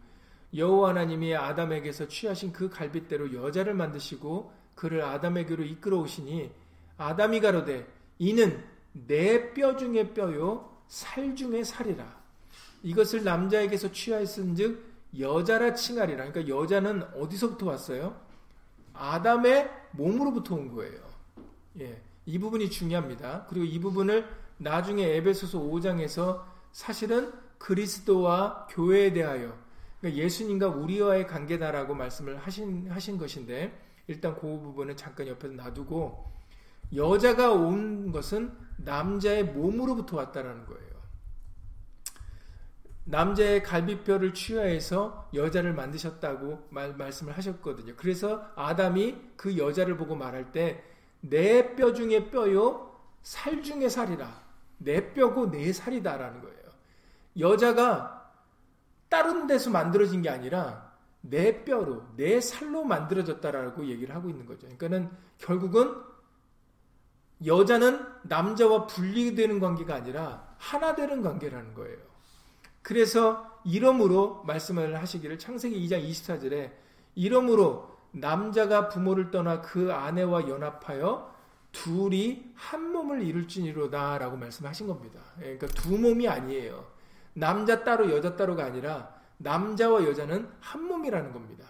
여호와 0.55 0.89
하나님이 0.89 1.35
아담에게서 1.35 2.07
취하신 2.07 2.51
그 2.51 2.71
갈빗대로 2.71 3.33
여자를 3.35 3.75
만드시고 3.75 4.51
그를 4.73 5.03
아담에게로 5.03 5.63
이끌어 5.63 5.99
오시니 5.99 6.49
아담이 6.97 7.39
가로되 7.39 7.85
이는 8.17 8.63
내 8.93 9.53
뼈 9.53 9.77
중에 9.77 10.11
뼈요 10.15 10.75
살 10.87 11.35
중에 11.35 11.63
살이라. 11.63 12.19
이것을 12.81 13.23
남자에게서 13.23 13.91
취하였은즉 13.91 14.90
여자라 15.19 15.73
칭하리라 15.73 16.31
그러니까 16.31 16.55
여자는 16.55 17.03
어디서부터 17.15 17.67
왔어요? 17.67 18.19
아담의 18.93 19.69
몸으로부터 19.91 20.55
온 20.55 20.73
거예요. 20.73 20.99
예, 21.79 22.01
이 22.25 22.39
부분이 22.39 22.69
중요합니다. 22.69 23.45
그리고 23.49 23.65
이 23.65 23.79
부분을 23.79 24.27
나중에 24.57 25.03
에베소서 25.03 25.59
5장에서 25.59 26.43
사실은 26.71 27.31
그리스도와 27.57 28.67
교회에 28.69 29.13
대하여 29.13 29.57
그러니까 29.99 30.23
예수님과 30.23 30.67
우리와의 30.69 31.27
관계다라고 31.27 31.93
말씀을 31.93 32.37
하신 32.37 32.89
하신 32.89 33.17
것인데 33.17 33.77
일단 34.07 34.33
그 34.35 34.41
부분은 34.41 34.97
잠깐 34.97 35.27
옆에서 35.27 35.53
놔두고 35.53 36.31
여자가 36.95 37.51
온 37.51 38.11
것은 38.11 38.51
남자의 38.77 39.45
몸으로부터 39.45 40.17
왔다라는 40.17 40.65
거예요. 40.65 40.90
남자의 43.03 43.63
갈비뼈를 43.63 44.33
취하해서 44.33 45.29
여자를 45.33 45.73
만드셨다고 45.73 46.67
말, 46.69 46.95
말씀을 46.95 47.35
하셨거든요. 47.37 47.93
그래서 47.97 48.45
아담이 48.55 49.17
그 49.35 49.57
여자를 49.57 49.97
보고 49.97 50.15
말할 50.15 50.51
때 50.51 50.91
내 51.21 51.75
뼈 51.75 51.93
중에 51.93 52.29
뼈요 52.29 52.99
살 53.21 53.61
중에 53.61 53.89
살이라 53.89 54.27
내 54.79 55.13
뼈고 55.13 55.51
내 55.51 55.71
살이다라는 55.71 56.41
거예요. 56.41 56.57
여자가 57.39 58.31
다른 59.09 59.45
데서 59.45 59.69
만들어진 59.69 60.21
게 60.21 60.29
아니라 60.29 60.91
내 61.21 61.63
뼈로, 61.63 62.03
내 62.15 62.41
살로 62.41 62.83
만들어졌다라고 62.83 63.85
얘기를 63.85 64.15
하고 64.15 64.29
있는 64.29 64.47
거죠. 64.47 64.61
그러니까는 64.61 65.11
결국은 65.37 65.95
여자는 67.45 68.03
남자와 68.23 68.87
분리되는 68.87 69.59
관계가 69.59 69.93
아니라 69.93 70.55
하나 70.57 70.95
되는 70.95 71.21
관계라는 71.21 71.75
거예요. 71.75 71.99
그래서 72.81 73.59
이러므로 73.63 74.43
말씀을 74.45 74.99
하시기를 74.99 75.37
창세기 75.37 75.87
2장 75.87 76.07
24절에 76.07 76.71
이러므로 77.15 77.97
남자가 78.11 78.89
부모를 78.89 79.31
떠나 79.31 79.61
그 79.61 79.93
아내와 79.93 80.47
연합하여 80.47 81.31
둘이 81.71 82.51
한 82.55 82.91
몸을 82.91 83.21
이룰지니로다 83.23 84.17
라고 84.17 84.35
말씀하신 84.35 84.87
겁니다. 84.87 85.21
그러니까 85.37 85.67
두 85.67 85.97
몸이 85.97 86.27
아니에요. 86.27 86.85
남자 87.33 87.83
따로 87.83 88.11
여자 88.11 88.35
따로가 88.35 88.65
아니라 88.65 89.15
남자와 89.37 90.03
여자는 90.05 90.49
한 90.59 90.83
몸이라는 90.83 91.31
겁니다. 91.31 91.65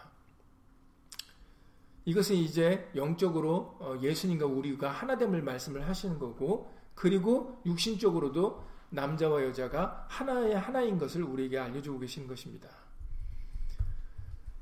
이것은 2.06 2.36
이제 2.36 2.90
영적으로 2.96 3.78
어, 3.80 3.96
예수님과 4.02 4.48
우리가 4.48 4.90
하나됨을 4.90 5.44
말씀을 5.44 5.88
하시는 5.88 6.18
거고 6.18 6.74
그리고 6.96 7.62
육신적으로도 7.66 8.71
남자와 8.92 9.44
여자가 9.44 10.06
하나의 10.10 10.58
하나인 10.58 10.98
것을 10.98 11.24
우리에게 11.24 11.58
알려주고 11.58 12.00
계시는 12.00 12.28
것입니다. 12.28 12.70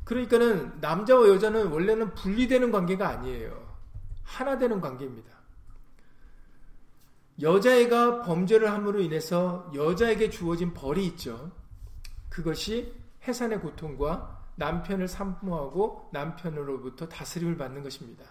그러니까는 0.06 0.80
남자와 0.80 1.28
여자는 1.28 1.68
원래는 1.68 2.15
분리되는 2.15 2.72
관계가 2.72 3.08
아니에요. 3.08 3.78
하나 4.24 4.58
되는 4.58 4.80
관계입니다. 4.80 5.30
여자애가 7.42 8.24
범죄를 8.24 8.72
함으로 8.72 9.02
인해서 9.02 9.72
여자에게 9.74 10.30
주어진 10.30 10.74
벌이 10.74 11.06
있죠. 11.08 11.52
그것이 12.30 12.94
해산의 13.28 13.62
고통과 13.62 14.44
남편을 14.56 15.08
산모하고 15.08 16.10
남편으로부터 16.12 17.08
다스림을 17.08 17.58
받는 17.58 17.82
것입니다. 17.82 18.26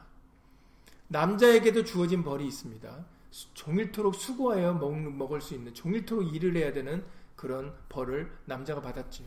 남자에게도 1.08 1.84
주어진 1.84 2.22
벌이 2.22 2.46
있습니다. 2.46 3.04
종일토록 3.30 4.14
수고하여 4.14 4.74
먹, 4.74 5.32
을수 5.32 5.54
있는 5.54 5.74
종일토록 5.74 6.34
일을 6.34 6.56
해야 6.56 6.72
되는 6.72 7.04
그런 7.36 7.74
벌을 7.88 8.32
남자가 8.46 8.80
받았지요. 8.80 9.26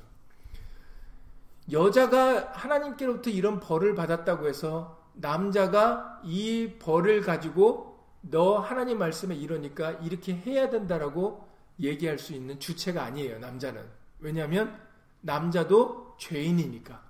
여자가 1.71 2.51
하나님께로부터 2.53 3.29
이런 3.29 3.59
벌을 3.59 3.95
받았다고 3.95 4.47
해서 4.47 5.01
남자가 5.13 6.21
이 6.23 6.73
벌을 6.79 7.21
가지고 7.21 7.99
너 8.21 8.59
하나님 8.59 8.99
말씀에 8.99 9.35
이러니까 9.35 9.91
이렇게 9.91 10.33
해야 10.33 10.69
된다라고 10.69 11.47
얘기할 11.79 12.19
수 12.19 12.33
있는 12.33 12.59
주체가 12.59 13.03
아니에요. 13.03 13.39
남자는. 13.39 13.83
왜냐하면 14.19 14.79
남자도 15.21 16.15
죄인이니까. 16.19 17.01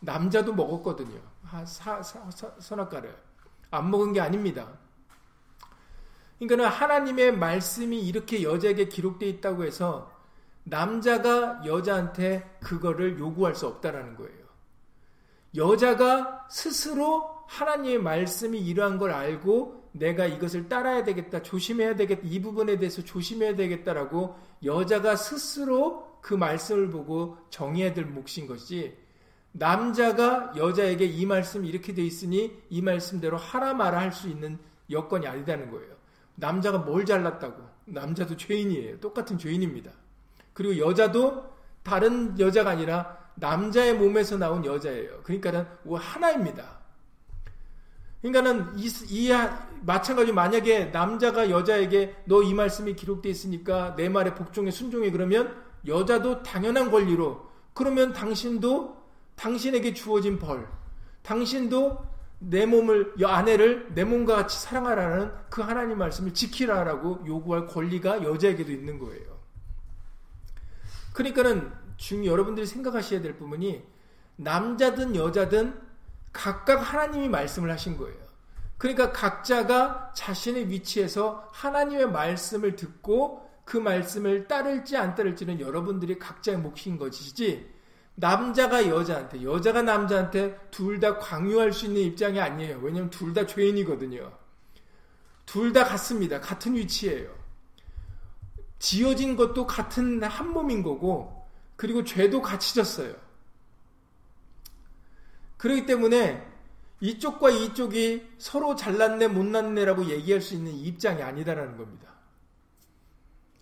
남자도 0.00 0.54
먹었거든요. 0.54 1.20
사, 1.64 2.02
사, 2.02 2.30
사, 2.30 2.50
선악과를. 2.58 3.14
안 3.70 3.90
먹은 3.90 4.12
게 4.12 4.20
아닙니다. 4.20 4.68
그러니까 6.40 6.68
하나님의 6.68 7.36
말씀이 7.36 8.00
이렇게 8.00 8.42
여자에게 8.42 8.88
기록되어 8.88 9.28
있다고 9.28 9.64
해서 9.64 10.10
남자가 10.64 11.62
여자한테 11.66 12.58
그거를 12.60 13.18
요구할 13.18 13.54
수 13.54 13.66
없다라는 13.66 14.16
거예요. 14.16 14.40
여자가 15.54 16.46
스스로 16.50 17.28
하나님의 17.48 17.98
말씀이 17.98 18.58
이러한 18.58 18.98
걸 18.98 19.10
알고 19.10 19.90
내가 19.92 20.26
이것을 20.26 20.68
따라야 20.68 21.02
되겠다, 21.02 21.42
조심해야 21.42 21.96
되겠다, 21.96 22.22
이 22.24 22.40
부분에 22.40 22.78
대해서 22.78 23.02
조심해야 23.02 23.56
되겠다라고 23.56 24.36
여자가 24.64 25.16
스스로 25.16 26.18
그 26.20 26.34
말씀을 26.34 26.90
보고 26.90 27.36
정해야 27.50 27.92
될 27.92 28.04
몫인 28.04 28.46
것이 28.46 28.96
남자가 29.52 30.52
여자에게 30.56 31.06
이 31.06 31.26
말씀 31.26 31.64
이렇게 31.64 31.92
돼 31.92 32.02
있으니 32.02 32.56
이 32.70 32.80
말씀대로 32.80 33.36
하라 33.36 33.74
마라 33.74 33.98
할 33.98 34.12
수 34.12 34.28
있는 34.28 34.58
여건이 34.90 35.26
아니다는 35.26 35.70
거예요. 35.70 35.89
남자가 36.40 36.78
뭘 36.78 37.04
잘났다고. 37.04 37.62
남자도 37.84 38.36
죄인이에요. 38.36 39.00
똑같은 39.00 39.38
죄인입니다. 39.38 39.90
그리고 40.52 40.78
여자도 40.78 41.44
다른 41.82 42.38
여자가 42.38 42.70
아니라 42.70 43.18
남자의 43.36 43.94
몸에서 43.94 44.36
나온 44.36 44.64
여자예요. 44.64 45.22
그러니까는 45.22 45.66
하나입니다. 45.92 46.80
그러니까는 48.20 48.78
이, 48.78 48.88
이 49.08 49.32
마찬가지 49.82 50.32
만약에 50.32 50.86
남자가 50.86 51.48
여자에게 51.48 52.16
너 52.26 52.42
이 52.42 52.52
말씀이 52.52 52.94
기록되어 52.94 53.30
있으니까 53.30 53.94
내 53.96 54.08
말에 54.08 54.34
복종해 54.34 54.70
순종해 54.70 55.10
그러면 55.10 55.56
여자도 55.86 56.42
당연한 56.42 56.90
권리로 56.90 57.48
그러면 57.72 58.12
당신도 58.12 58.96
당신에게 59.36 59.94
주어진 59.94 60.38
벌 60.38 60.68
당신도 61.22 61.98
내 62.40 62.64
몸을 62.64 63.14
아내를 63.22 63.94
내 63.94 64.02
몸과 64.02 64.34
같이 64.34 64.58
사랑하라는 64.58 65.30
그 65.50 65.60
하나님 65.60 65.98
말씀을 65.98 66.32
지키라라고 66.32 67.24
요구할 67.26 67.66
권리가 67.66 68.24
여자에게도 68.24 68.72
있는 68.72 68.98
거예요. 68.98 69.38
그러니까는 71.12 71.70
중 71.98 72.24
여러분들이 72.24 72.66
생각하셔야 72.66 73.20
될 73.20 73.36
부분이 73.36 73.82
남자든 74.36 75.14
여자든 75.16 75.78
각각 76.32 76.78
하나님이 76.78 77.28
말씀을 77.28 77.70
하신 77.70 77.98
거예요. 77.98 78.18
그러니까 78.78 79.12
각자가 79.12 80.12
자신의 80.14 80.70
위치에서 80.70 81.46
하나님의 81.52 82.10
말씀을 82.10 82.76
듣고 82.76 83.46
그 83.66 83.76
말씀을 83.76 84.48
따를지 84.48 84.96
안 84.96 85.14
따를지는 85.14 85.60
여러분들이 85.60 86.18
각자의 86.18 86.56
몫인 86.58 86.96
것이지 86.96 87.70
남자가 88.20 88.86
여자한테 88.86 89.42
여자가 89.42 89.80
남자한테 89.82 90.54
둘다 90.70 91.18
강요할 91.18 91.72
수 91.72 91.86
있는 91.86 92.02
입장이 92.02 92.38
아니에요. 92.38 92.78
왜냐하면 92.78 93.10
둘다 93.10 93.46
죄인이거든요. 93.46 94.30
둘 95.46 95.72
다 95.72 95.84
같습니다. 95.84 96.40
같은 96.40 96.74
위치예요. 96.76 97.34
지어진 98.78 99.36
것도 99.36 99.66
같은 99.66 100.22
한 100.22 100.52
몸인 100.52 100.82
거고 100.82 101.48
그리고 101.76 102.04
죄도 102.04 102.42
같이 102.42 102.74
졌어요. 102.74 103.14
그렇기 105.56 105.86
때문에 105.86 106.46
이쪽과 107.00 107.50
이쪽이 107.50 108.34
서로 108.38 108.76
잘났네 108.76 109.28
못났네라고 109.28 110.06
얘기할 110.06 110.42
수 110.42 110.54
있는 110.54 110.74
입장이 110.74 111.22
아니다라는 111.22 111.78
겁니다. 111.78 112.10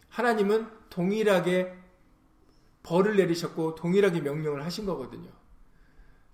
하나님은 0.08 0.68
동일하게 0.90 1.74
벌을 2.88 3.16
내리셨고 3.16 3.74
동일하게 3.74 4.22
명령을 4.22 4.64
하신 4.64 4.86
거거든요. 4.86 5.30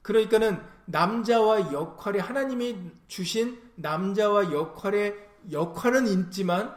그러니까는 0.02 0.62
남자와 0.84 1.72
역할이 1.72 2.20
하나님이 2.20 2.92
주신 3.08 3.60
남자와 3.74 4.52
역할의 4.52 5.28
역할은 5.50 6.06
있지만 6.06 6.74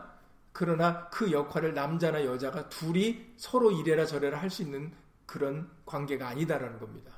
그러나 0.52 1.08
그 1.10 1.32
역할을 1.32 1.76
남자나 1.76 2.26
여자가 2.26 2.70
둘이 2.70 3.34
서로 3.38 3.72
이래라 3.72 4.06
저래라 4.06 4.40
할 4.42 4.50
수 4.50 4.64
있는 4.64 4.92
그런 5.28 5.70
관계가 5.86 6.28
아니다라는 6.28 6.80
겁니다. 6.80 7.12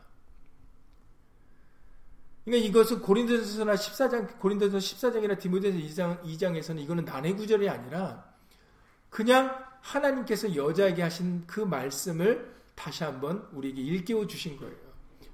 그러니까 2.44 2.68
이것은 2.68 3.02
고린도전서나 3.02 3.76
14장, 3.76 4.40
고린도전서 4.40 4.80
14장이나 4.80 5.40
디모데서 5.40 5.78
2장, 5.78 6.24
2장에서는 6.24 6.80
이거는 6.80 7.06
난해 7.06 7.36
구절이 7.36 7.70
아니라 7.70 8.26
그냥 9.10 9.69
하나님께서 9.82 10.56
여자에게 10.56 11.02
하신 11.02 11.44
그 11.48 11.60
말씀을 11.62 12.54
다시 12.76 13.04
한번 13.04 13.48
우리에게 13.54 13.82
일깨워 13.82 14.28
주신 14.28 14.58
거예요. 14.58 14.76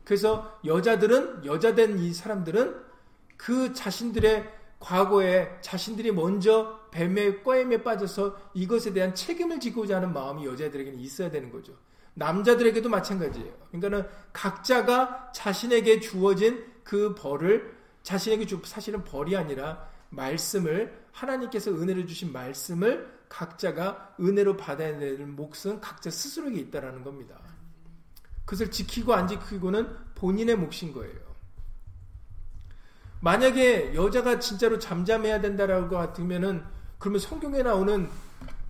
그래서 0.03 0.59
여자들은, 0.65 1.45
여자된 1.45 1.99
이 1.99 2.13
사람들은 2.13 2.75
그 3.37 3.73
자신들의 3.73 4.51
과거에 4.79 5.49
자신들이 5.61 6.11
먼저 6.11 6.79
뱀의 6.91 7.43
꾀임에 7.43 7.83
빠져서 7.83 8.37
이것에 8.53 8.93
대한 8.93 9.15
책임을 9.15 9.59
지고자 9.59 9.97
하는 9.97 10.13
마음이 10.13 10.45
여자들에게는 10.45 10.99
있어야 10.99 11.31
되는 11.31 11.51
거죠. 11.51 11.73
남자들에게도 12.13 12.87
마찬가지예요. 12.87 13.51
그러니까는 13.71 14.07
각자가 14.31 15.31
자신에게 15.33 15.99
주어진 15.99 16.65
그 16.83 17.13
벌을 17.15 17.75
자신에게 18.03 18.45
주 18.45 18.61
사실은 18.63 19.03
벌이 19.03 19.35
아니라 19.35 19.89
말씀을 20.09 21.05
하나님께서 21.11 21.71
은혜를 21.71 22.07
주신 22.07 22.31
말씀을 22.31 23.14
각자가 23.35 24.15
은혜로 24.17 24.55
받아야 24.55 24.97
될 24.97 25.17
몫은 25.25 25.81
각자 25.81 26.09
스스로에게 26.09 26.57
있다라는 26.61 27.03
겁니다. 27.03 27.37
그것을 28.45 28.71
지키고 28.71 29.13
안 29.13 29.27
지키고는 29.27 29.93
본인의 30.15 30.55
몫인 30.55 30.93
거예요. 30.93 31.19
만약에 33.19 33.93
여자가 33.93 34.39
진짜로 34.39 34.79
잠잠해야 34.79 35.41
된다라고 35.41 35.89
같으면은 35.89 36.63
그러면 36.97 37.19
성경에 37.19 37.61
나오는 37.61 38.09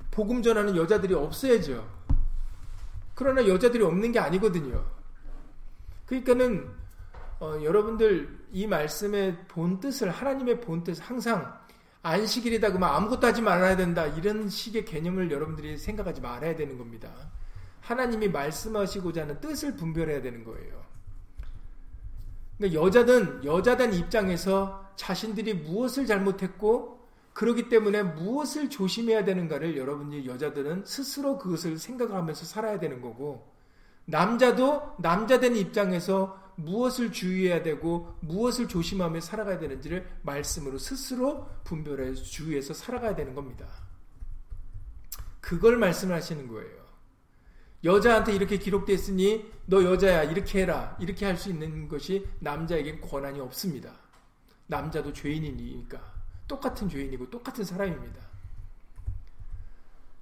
복음 0.09 0.41
전하는 0.41 0.75
여자들이 0.75 1.13
없어야죠. 1.13 1.87
그러나 3.13 3.47
여자들이 3.47 3.83
없는 3.83 4.13
게 4.13 4.19
아니거든요. 4.19 4.83
그러니까는 6.07 6.73
어, 7.39 7.59
여러분들 7.61 8.47
이 8.51 8.65
말씀의 8.65 9.45
본 9.47 9.79
뜻을 9.79 10.09
하나님의 10.09 10.61
본 10.61 10.83
뜻 10.83 10.97
항상 11.07 11.55
안식일이다 12.05 12.67
그러면 12.67 12.89
아무것도 12.89 13.25
하지 13.25 13.41
말아야 13.41 13.75
된다 13.75 14.05
이런 14.05 14.47
식의 14.47 14.85
개념을 14.85 15.31
여러분들이 15.31 15.75
생각하지 15.75 16.21
말아야 16.21 16.55
되는 16.55 16.77
겁니다. 16.77 17.11
하나님이 17.81 18.29
말씀하시고자 18.29 19.23
하는 19.23 19.41
뜻을 19.41 19.75
분별해야 19.75 20.21
되는 20.21 20.43
거예요. 20.43 20.83
그러니까 22.57 22.79
여자든 22.79 23.43
여자된 23.43 23.93
입장에서 23.95 24.87
자신들이 24.95 25.55
무엇을 25.55 26.05
잘못했고 26.05 26.99
그러기 27.33 27.69
때문에 27.69 28.03
무엇을 28.03 28.69
조심해야 28.69 29.25
되는가를 29.25 29.75
여러분이 29.75 30.27
여자들은 30.27 30.85
스스로 30.85 31.39
그것을 31.39 31.79
생각하면서 31.79 32.45
살아야 32.45 32.79
되는 32.79 33.01
거고 33.01 33.51
남자도 34.05 34.93
남자된 34.99 35.55
입장에서 35.55 36.39
무엇을 36.55 37.11
주의해야 37.11 37.63
되고 37.63 38.15
무엇을 38.21 38.67
조심하며 38.67 39.21
살아가야 39.21 39.59
되는지를 39.59 40.07
말씀으로 40.21 40.77
스스로 40.77 41.47
분별해서 41.63 42.23
주의해서 42.23 42.73
살아가야 42.73 43.15
되는 43.15 43.35
겁니다. 43.35 43.67
그걸 45.41 45.77
말씀하시는 45.77 46.47
거예요. 46.47 46.85
여자한테 47.83 48.33
이렇게 48.33 48.57
기록됐으니 48.57 49.51
너 49.67 49.83
여자야 49.83 50.23
이렇게 50.23 50.61
해라 50.61 50.97
이렇게 50.99 51.25
할 51.25 51.37
수 51.37 51.49
있는 51.49 51.87
것이 51.87 52.27
남자에겐 52.39 52.99
권한이 53.01 53.39
없습니다. 53.39 53.93
남자도 54.67 55.13
죄인이니까 55.13 56.01
똑같은 56.47 56.89
죄인이고 56.89 57.29
똑같은 57.29 57.63
사람입니다. 57.63 58.21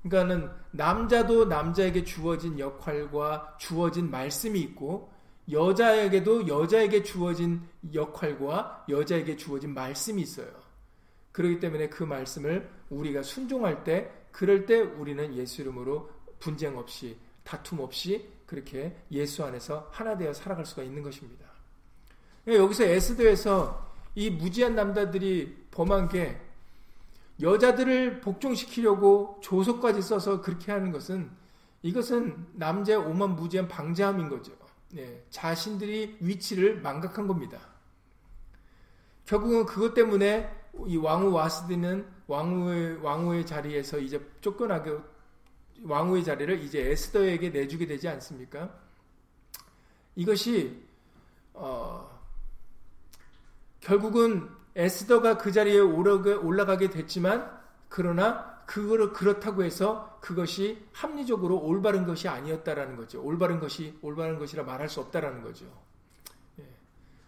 그러니까는 0.04 0.52
남자도 0.72 1.46
남자에게 1.46 2.04
주어진 2.04 2.60
역할과 2.60 3.56
주어진 3.58 4.12
말씀이 4.12 4.60
있고 4.60 5.13
여자에게도 5.52 6.48
여자에게 6.48 7.04
주어진 7.04 7.62
역할과 7.94 8.86
여자에게 8.90 9.36
주어진 9.36 9.74
말씀이 9.74 10.22
있어요. 10.22 10.48
그렇기 11.32 11.60
때문에 11.60 11.90
그 11.90 12.04
말씀을 12.04 12.70
우리가 12.90 13.24
순종할 13.24 13.84
때 13.84 14.12
그럴 14.32 14.66
때 14.66 14.80
우리는 14.80 15.34
예수 15.36 15.62
이름으로 15.62 16.10
분쟁 16.40 16.78
없이 16.78 17.18
다툼 17.44 17.80
없이 17.80 18.30
그렇게 18.46 18.96
예수 19.12 19.44
안에서 19.44 19.90
하나 19.92 20.18
되어 20.18 20.34
살아갈 20.34 20.66
수가 20.66 20.84
있는 20.84 21.04
것입니다. 21.04 21.46
그러니까 22.44 22.64
여기서 22.64 22.84
에스더에서 22.86 23.92
이 24.16 24.30
무지한 24.30 24.76
남자들이 24.76 25.66
범한 25.72 26.10
게 26.10 26.40
여자들을 27.42 28.22
복종시키려고 28.22 29.40
조속까지 29.42 30.02
써서 30.02 30.42
그렇게 30.42 30.72
하는 30.72 30.92
것은 30.92 31.30
이것은 31.82 32.48
남자의 32.54 33.00
오만 33.00 33.36
무지한 33.36 33.68
방자함인 33.68 34.30
거죠. 34.30 34.54
네, 34.94 35.26
자신들이 35.32 36.18
위치를 36.20 36.80
망각한 36.82 37.26
겁니다. 37.26 37.60
결국은 39.26 39.66
그것 39.66 39.96
때문에 39.96 40.56
이 40.86 40.98
왕후 40.98 41.32
와스드는 41.32 42.08
왕후의, 42.28 42.98
왕후의 43.02 43.46
자리에서 43.48 43.98
이제 43.98 44.24
쫓겨나게 44.42 44.96
왕후의 45.82 46.24
자리를 46.24 46.62
이제 46.62 46.92
에스더에게 46.92 47.50
내주게 47.50 47.88
되지 47.88 48.08
않습니까? 48.08 48.70
이것이 50.16 50.86
어, 51.54 52.08
결국은 53.80 54.48
에스더가 54.76 55.40
그 55.40 55.52
자리에 55.52 55.80
올라가게 55.80 56.92
됐지만 56.92 57.52
그러나 57.90 58.53
그거를 58.66 59.14
그렇다고 59.14 59.64
해서 59.64 60.18
그것이 60.22 60.86
합리적으로 60.94 61.60
올바른 61.60 62.06
것이 62.06 62.28
아니었다라는 62.28 62.96
거죠. 62.96 63.22
올바른 63.22 63.60
것이 63.60 63.98
올바른 64.02 64.40
것이라 64.40 64.64
말할 64.64 64.90
수 64.90 65.02
없다라는 65.02 65.42
거죠. 65.42 65.66
예. 66.60 66.64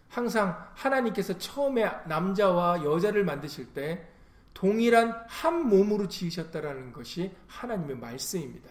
항상 0.08 0.68
하나님께서 0.74 1.38
처음에 1.38 1.84
남자와 2.06 2.84
여자를 2.84 3.24
만드실 3.24 3.74
때 3.74 4.08
동일한 4.54 5.24
한 5.28 5.68
몸으로 5.68 6.08
지으셨다라는 6.08 6.92
것이 6.92 7.34
하나님의 7.46 7.98
말씀입니다. 7.98 8.70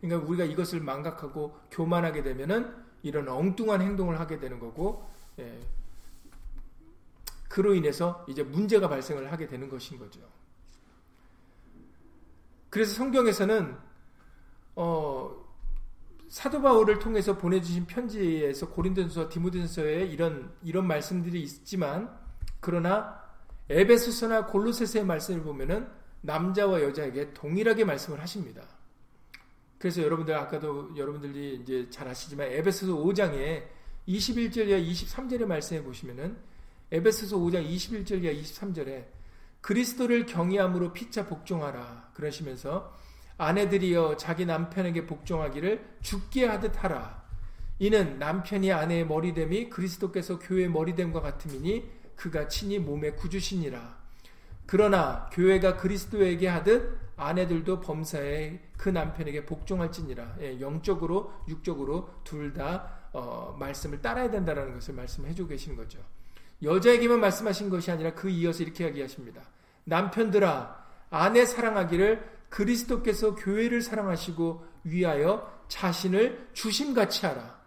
그러니까 0.00 0.28
우리가 0.28 0.44
이것을 0.44 0.80
망각하고 0.80 1.58
교만하게 1.70 2.22
되면은 2.22 2.84
이런 3.02 3.26
엉뚱한 3.28 3.80
행동을 3.80 4.20
하게 4.20 4.38
되는 4.38 4.58
거고, 4.58 5.08
예. 5.38 5.60
그로 7.48 7.74
인해서 7.74 8.24
이제 8.28 8.42
문제가 8.42 8.88
발생을 8.88 9.32
하게 9.32 9.46
되는 9.46 9.70
것인 9.70 9.98
거죠. 9.98 10.20
그래서 12.74 12.92
성경에서는 12.94 13.76
어, 14.74 15.30
사도 16.28 16.60
바울을 16.60 16.98
통해서 16.98 17.38
보내주신 17.38 17.86
편지에서 17.86 18.68
고린도전서, 18.68 19.28
디모데전서에 19.28 20.06
이런 20.06 20.52
이런 20.60 20.84
말씀들이 20.88 21.40
있지만 21.40 22.12
그러나 22.58 23.22
에베소서나 23.70 24.46
골로새서의 24.46 25.04
말씀을 25.04 25.44
보면은 25.44 25.88
남자와 26.22 26.82
여자에게 26.82 27.32
동일하게 27.32 27.84
말씀을 27.84 28.20
하십니다. 28.20 28.66
그래서 29.78 30.02
여러분들 30.02 30.34
아까도 30.34 30.96
여러분들이 30.96 31.60
이제 31.62 31.88
잘 31.90 32.08
아시지만 32.08 32.48
에베소서 32.48 32.92
5장에 32.92 33.68
21절 34.08 34.66
이하 34.66 34.80
23절의 34.80 35.46
말씀에 35.46 35.80
보시면은 35.84 36.36
에베소서 36.90 37.36
5장 37.36 37.64
21절 37.64 38.24
이하 38.24 38.32
23절에 38.32 39.13
그리스도를 39.64 40.26
경외함으로 40.26 40.92
피차 40.92 41.26
복종하라 41.26 42.10
그러시면서 42.12 42.94
아내들이여 43.38 44.18
자기 44.18 44.44
남편에게 44.44 45.06
복종하기를 45.06 46.00
죽게 46.02 46.44
하듯 46.44 46.84
하라 46.84 47.24
이는 47.78 48.18
남편이 48.18 48.70
아내의 48.70 49.06
머리됨이 49.06 49.70
그리스도께서 49.70 50.38
교회의 50.38 50.68
머리됨과 50.68 51.22
같음이니 51.22 51.90
그가 52.14 52.46
친히 52.46 52.78
몸의 52.78 53.16
구주시니라. 53.16 54.04
그러나 54.66 55.30
교회가 55.32 55.78
그리스도에게 55.78 56.46
하듯 56.46 56.98
아내들도 57.16 57.80
범사에 57.80 58.60
그 58.76 58.90
남편에게 58.90 59.46
복종할지니라. 59.46 60.36
예, 60.40 60.60
영적으로 60.60 61.32
육적으로 61.48 62.10
둘다 62.22 63.08
어, 63.14 63.56
말씀을 63.58 64.02
따라야 64.02 64.30
된다는 64.30 64.74
것을 64.74 64.94
말씀해 64.94 65.34
주고 65.34 65.48
계시는 65.48 65.76
거죠. 65.76 66.00
여자에게만 66.64 67.20
말씀하신 67.20 67.68
것이 67.70 67.90
아니라 67.90 68.14
그 68.14 68.28
이어서 68.28 68.62
이렇게 68.62 68.84
이야기하십니다. 68.84 69.42
남편들아 69.84 70.84
아내 71.10 71.44
사랑하기를 71.44 72.34
그리스도께서 72.48 73.34
교회를 73.34 73.82
사랑하시고 73.82 74.66
위하여 74.84 75.52
자신을 75.68 76.50
주심같이 76.52 77.26
하라. 77.26 77.60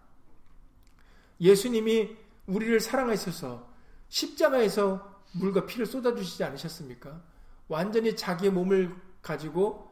예수님이 1.40 2.16
우리를 2.46 2.80
사랑하셔서 2.80 3.68
십자가에서 4.10 5.22
물과 5.34 5.66
피를 5.66 5.86
쏟아주시지 5.86 6.44
않으셨습니까? 6.44 7.22
완전히 7.68 8.16
자기의 8.16 8.52
몸을 8.52 8.96
가지고 9.22 9.92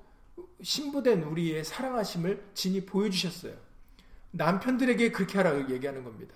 신부된 0.61 1.23
우리의 1.23 1.63
사랑하심을 1.65 2.51
진히 2.53 2.85
보여주셨어요. 2.85 3.53
남편들에게 4.31 5.11
그렇게 5.11 5.37
하라고 5.37 5.71
얘기하는 5.73 6.03
겁니다. 6.03 6.35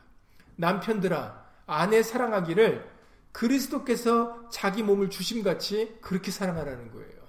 남편들아, 0.56 1.49
아내 1.70 2.02
사랑하기를 2.02 2.90
그리스도께서 3.32 4.50
자기 4.50 4.82
몸을 4.82 5.10
주심같이 5.10 5.98
그렇게 6.02 6.32
사랑하라는 6.32 6.92
거예요. 6.92 7.20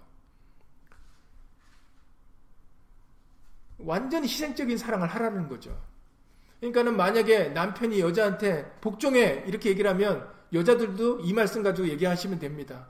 완전히 3.78 4.26
희생적인 4.26 4.78
사랑을 4.78 5.08
하라는 5.08 5.48
거죠. 5.48 5.78
그러니까는 6.60 6.96
만약에 6.96 7.50
남편이 7.50 8.00
여자한테 8.00 8.70
복종해 8.80 9.44
이렇게 9.46 9.70
얘기를 9.70 9.90
하면 9.90 10.28
여자들도 10.52 11.20
이 11.20 11.32
말씀 11.32 11.62
가지고 11.62 11.88
얘기하시면 11.88 12.38
됩니다. 12.38 12.88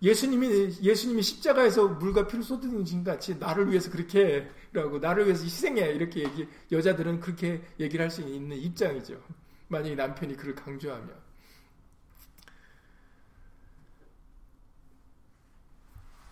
예수님이 0.00 0.76
예수님이 0.80 1.22
십자가에서 1.22 1.88
물과 1.88 2.28
피를 2.28 2.44
쏟으신 2.44 3.04
같이 3.04 3.36
나를 3.36 3.70
위해서 3.70 3.90
그렇게 3.90 4.48
라고 4.72 4.98
나를 4.98 5.26
위해서 5.26 5.44
희생해 5.44 5.92
이렇게 5.92 6.20
얘기 6.20 6.48
여자들은 6.70 7.20
그렇게 7.20 7.62
얘기를 7.80 8.02
할 8.04 8.10
수 8.10 8.22
있는 8.22 8.56
입장이죠. 8.56 9.20
만약에 9.68 9.94
남편이 9.94 10.36
그를 10.36 10.54
강조하면 10.54 11.28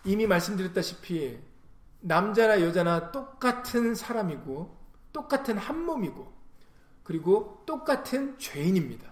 이미 0.05 0.27
말씀드렸다시피 0.27 1.39
남자나 2.01 2.61
여자나 2.61 3.11
똑같은 3.11 3.95
사람이고 3.95 4.77
똑같은 5.13 5.59
한 5.59 5.85
몸이고 5.85 6.33
그리고 7.03 7.63
똑같은 7.67 8.39
죄인입니다. 8.39 9.11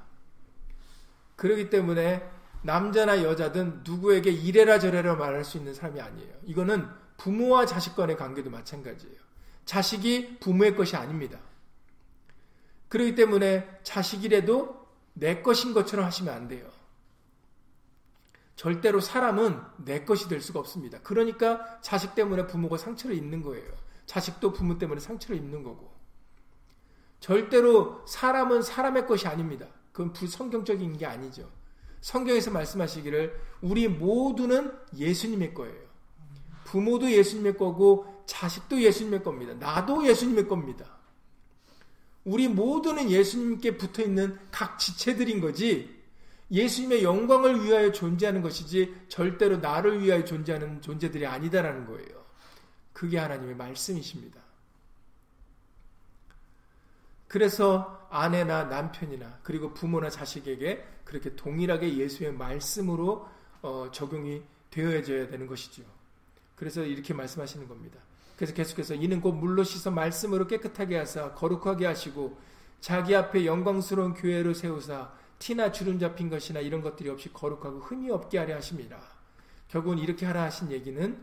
그렇기 1.37 1.71
때문에 1.71 2.29
남자나 2.63 3.23
여자든 3.23 3.83
누구에게 3.85 4.31
이래라 4.31 4.79
저래라 4.79 5.17
말할 5.17 5.45
수 5.45 5.59
있는 5.59 5.75
사람이 5.75 6.01
아니에요. 6.01 6.35
이거는 6.45 6.89
부모와 7.17 7.67
자식 7.67 7.95
간의 7.95 8.17
관계도 8.17 8.51
마찬가지예요. 8.51 9.17
자식이 9.65 10.39
부모의 10.41 10.77
것이 10.77 10.97
아닙니다. 10.97 11.39
그렇기 12.95 13.17
때문에 13.17 13.81
자식이라도 13.83 14.87
내 15.15 15.43
것인 15.43 15.75
것처럼 15.75 16.07
하시면 16.07 16.33
안 16.33 16.47
돼요. 16.47 16.65
절대로 18.55 19.01
사람은 19.01 19.61
내 19.79 20.05
것이 20.05 20.29
될 20.29 20.41
수가 20.41 20.61
없습니다. 20.61 21.01
그러니까 21.03 21.81
자식 21.81 22.15
때문에 22.15 22.47
부모가 22.47 22.79
상처를 22.79 23.17
입는 23.17 23.43
거예요. 23.43 23.67
자식도 24.07 24.53
부모 24.53 24.79
때문에 24.79 25.01
상처를 25.01 25.39
입는 25.39 25.65
거고. 25.65 25.93
절대로 27.19 28.01
사람은 28.07 28.63
사람의 28.63 29.09
것이 29.09 29.27
아닙니다. 29.27 29.67
그건 29.91 30.13
불성경적인 30.13 30.97
게 30.97 31.05
아니죠. 31.05 31.51
성경에서 32.01 32.53
말씀하시기를 32.53 33.41
우리 33.63 33.89
모두는 33.89 34.73
예수님의 34.97 35.53
거예요. 35.55 35.83
부모도 36.63 37.11
예수님의 37.11 37.57
거고 37.57 38.23
자식도 38.27 38.81
예수님의 38.81 39.25
겁니다. 39.25 39.53
나도 39.55 40.07
예수님의 40.07 40.47
겁니다. 40.47 40.94
우리 42.25 42.49
모두는 42.49 43.11
예수님께 43.11 43.77
붙어 43.77 44.03
있는 44.03 44.39
각 44.51 44.79
지체들인 44.79 45.41
거지 45.41 45.95
예수님의 46.51 47.03
영광을 47.03 47.65
위하여 47.65 47.93
존재하는 47.93 48.43
것이지 48.43 48.95
절대로 49.09 49.59
나를 49.59 50.03
위하여 50.03 50.25
존재하는 50.25 50.81
존재들이 50.81 51.27
아니다라는 51.27 51.87
거예요. 51.87 52.25
그게 52.93 53.19
하나님의 53.19 53.57
말씀이십니다. 53.57 54.41
그래서 57.27 58.07
아내나 58.11 58.65
남편이나 58.65 59.41
그리고 59.43 59.75
부모나 59.75 60.09
자식에게 60.09 60.87
그렇게 61.05 61.35
동일하게 61.35 61.97
예수의 61.99 62.33
말씀으로 62.33 63.29
어, 63.63 63.91
적용이 63.93 64.43
되어져야 64.71 65.29
되는 65.29 65.47
것이죠. 65.47 65.83
그래서 66.55 66.83
이렇게 66.85 67.13
말씀하시는 67.13 67.67
겁니다. 67.67 67.99
그래서 68.37 68.55
계속해서 68.55 68.95
이는 68.95 69.21
곧 69.21 69.33
물로 69.33 69.63
씻어 69.63 69.91
말씀으로 69.91 70.47
깨끗하게 70.47 70.99
하사 70.99 71.33
거룩하게 71.35 71.87
하시고 71.87 72.37
자기 72.81 73.15
앞에 73.15 73.47
영광스러운 73.47 74.15
교회로 74.15 74.55
세우사 74.55 75.13
티나 75.39 75.73
주름 75.73 75.99
잡힌 75.99 76.29
것이나 76.31 76.61
이런 76.61 76.83
것들이 76.83 77.09
없이 77.09 77.33
거룩하고 77.33 77.81
흠이 77.81 78.11
없게 78.11 78.39
하려 78.39 78.57
하십니다. 78.57 78.99
결국은 79.69 79.99
이렇게 79.99 80.27
하라 80.27 80.43
하신 80.45 80.71
얘기는 80.73 81.19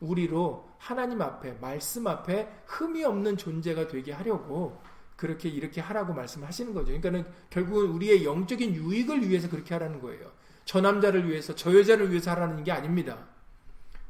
우리로 0.00 0.68
하나님 0.78 1.22
앞에 1.22 1.52
말씀 1.60 2.06
앞에 2.06 2.48
흠이 2.66 3.04
없는 3.04 3.36
존재가 3.36 3.88
되게 3.88 4.12
하려고 4.12 4.80
그렇게 5.16 5.48
이렇게 5.48 5.80
하라고 5.80 6.12
말씀하시는 6.12 6.74
거죠. 6.74 6.86
그러니까는 6.86 7.24
결국은 7.50 7.90
우리의 7.90 8.24
영적인 8.24 8.74
유익을 8.74 9.28
위해서 9.28 9.48
그렇게 9.48 9.74
하라는 9.74 10.00
거예요. 10.00 10.32
저 10.64 10.80
남자를 10.80 11.28
위해서 11.28 11.54
저 11.54 11.76
여자를 11.76 12.10
위해서 12.10 12.30
하라는 12.32 12.64
게 12.64 12.72
아닙니다. 12.72 13.26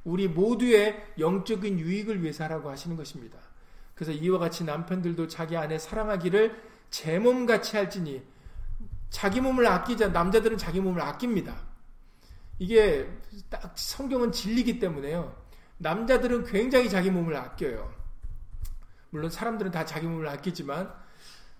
우리 0.05 0.29
모두의 0.29 1.15
영적인 1.19 1.81
유익을 1.81 2.23
위해서 2.23 2.45
하라고 2.45 2.71
하시는 2.71 2.97
것입니다. 2.97 3.39
그래서 3.95 4.13
이와 4.13 4.39
같이 4.39 4.65
남편들도 4.65 5.29
자기 5.29 5.57
아내 5.57 5.79
사랑하기를 5.79 6.63
제 6.91 7.19
몸같이 7.19 7.77
할지니 7.77 8.23
자기 9.11 9.41
몸을 9.41 9.67
아끼자 9.67 10.09
남자들은 10.09 10.59
자기 10.59 10.81
몸을 10.81 11.01
아낍니다. 11.01 11.57
이게 12.59 13.09
딱 13.49 13.73
성경은 13.77 14.33
진리기 14.33 14.79
때문에요. 14.79 15.35
남자들은 15.79 16.45
굉장히 16.45 16.89
자기 16.89 17.11
몸을 17.11 17.37
아껴요. 17.37 17.93
물론 19.11 19.31
사람들은 19.31 19.71
다 19.71 19.85
자기 19.85 20.07
몸을 20.07 20.27
아끼지만 20.29 20.93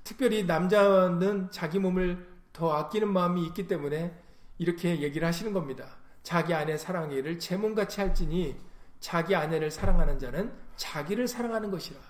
특별히 0.03 0.45
남자는 0.45 1.51
자기 1.51 1.79
몸을 1.79 2.27
더 2.53 2.73
아끼는 2.73 3.13
마음이 3.13 3.45
있기 3.47 3.67
때문에 3.67 4.17
이렇게 4.59 5.01
얘기를 5.01 5.27
하시는 5.27 5.53
겁니다. 5.53 5.97
자기 6.25 6.55
아내 6.55 6.77
사랑하기를 6.77 7.39
제 7.39 7.57
몸같이 7.57 8.01
할지니 8.01 8.57
자기 8.99 9.37
아내를 9.37 9.71
사랑하는 9.71 10.19
자는 10.19 10.51
자기를 10.77 11.29
사랑하는 11.29 11.71
것이라. 11.71 12.01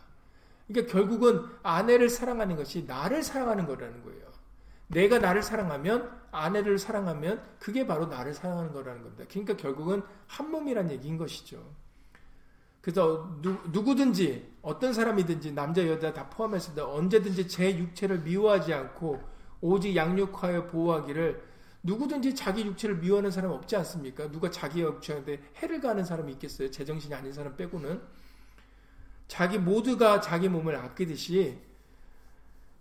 그러니까 0.68 0.92
결국은 0.92 1.44
아내를 1.62 2.09
사랑하는 2.09 2.57
것이 2.57 2.85
나를 2.87 3.22
사랑하는 3.22 3.66
거라는 3.66 4.03
거예요. 4.05 4.24
내가 4.87 5.18
나를 5.18 5.42
사랑하면 5.42 6.11
아내를 6.31 6.79
사랑하면 6.79 7.42
그게 7.59 7.87
바로 7.87 8.07
나를 8.07 8.33
사랑하는 8.33 8.72
거라는 8.72 9.03
겁니다. 9.03 9.24
그러니까 9.29 9.57
결국은 9.57 10.03
한 10.29 10.50
몸이란 10.50 10.90
얘기인 10.92 11.18
것이죠. 11.18 11.61
그래서 12.81 13.37
누, 13.42 13.59
누구든지 13.72 14.59
어떤 14.62 14.92
사람이든지 14.92 15.53
남자 15.53 15.87
여자 15.88 16.12
다 16.12 16.31
포함해서 16.31 16.94
언제든지 16.94 17.48
제 17.48 17.77
육체를 17.77 18.20
미워하지 18.20 18.72
않고 18.72 19.20
오직 19.61 19.96
양육하여 19.96 20.66
보호하기를 20.68 21.53
누구든지 21.85 22.35
자기 22.35 22.64
육체를 22.64 22.97
미워하는 22.97 23.31
사람 23.31 23.53
없지 23.53 23.77
않습니까? 23.77 24.31
누가 24.31 24.51
자기 24.51 24.81
육체한테 24.81 25.40
해를 25.59 25.81
가는 25.81 26.03
사람이 26.03 26.33
있겠어요? 26.33 26.70
제정신이 26.70 27.14
아닌 27.14 27.33
사람 27.33 27.57
빼고는 27.57 28.01
자기 29.29 29.59
모두가 29.59 30.20
자기 30.20 30.49
몸을 30.49 30.77
아끼듯이 30.77 31.59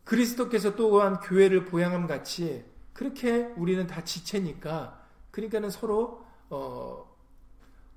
그리스도께서 0.06 0.76
또한 0.76 1.20
교회를 1.20 1.66
보양함 1.66 2.08
같이 2.08 2.64
그렇게 2.94 3.54
우리는 3.58 3.86
다 3.88 4.04
지체니까 4.04 5.02
그러니까는 5.32 5.70
서로 5.70 6.26
어, 6.50 7.06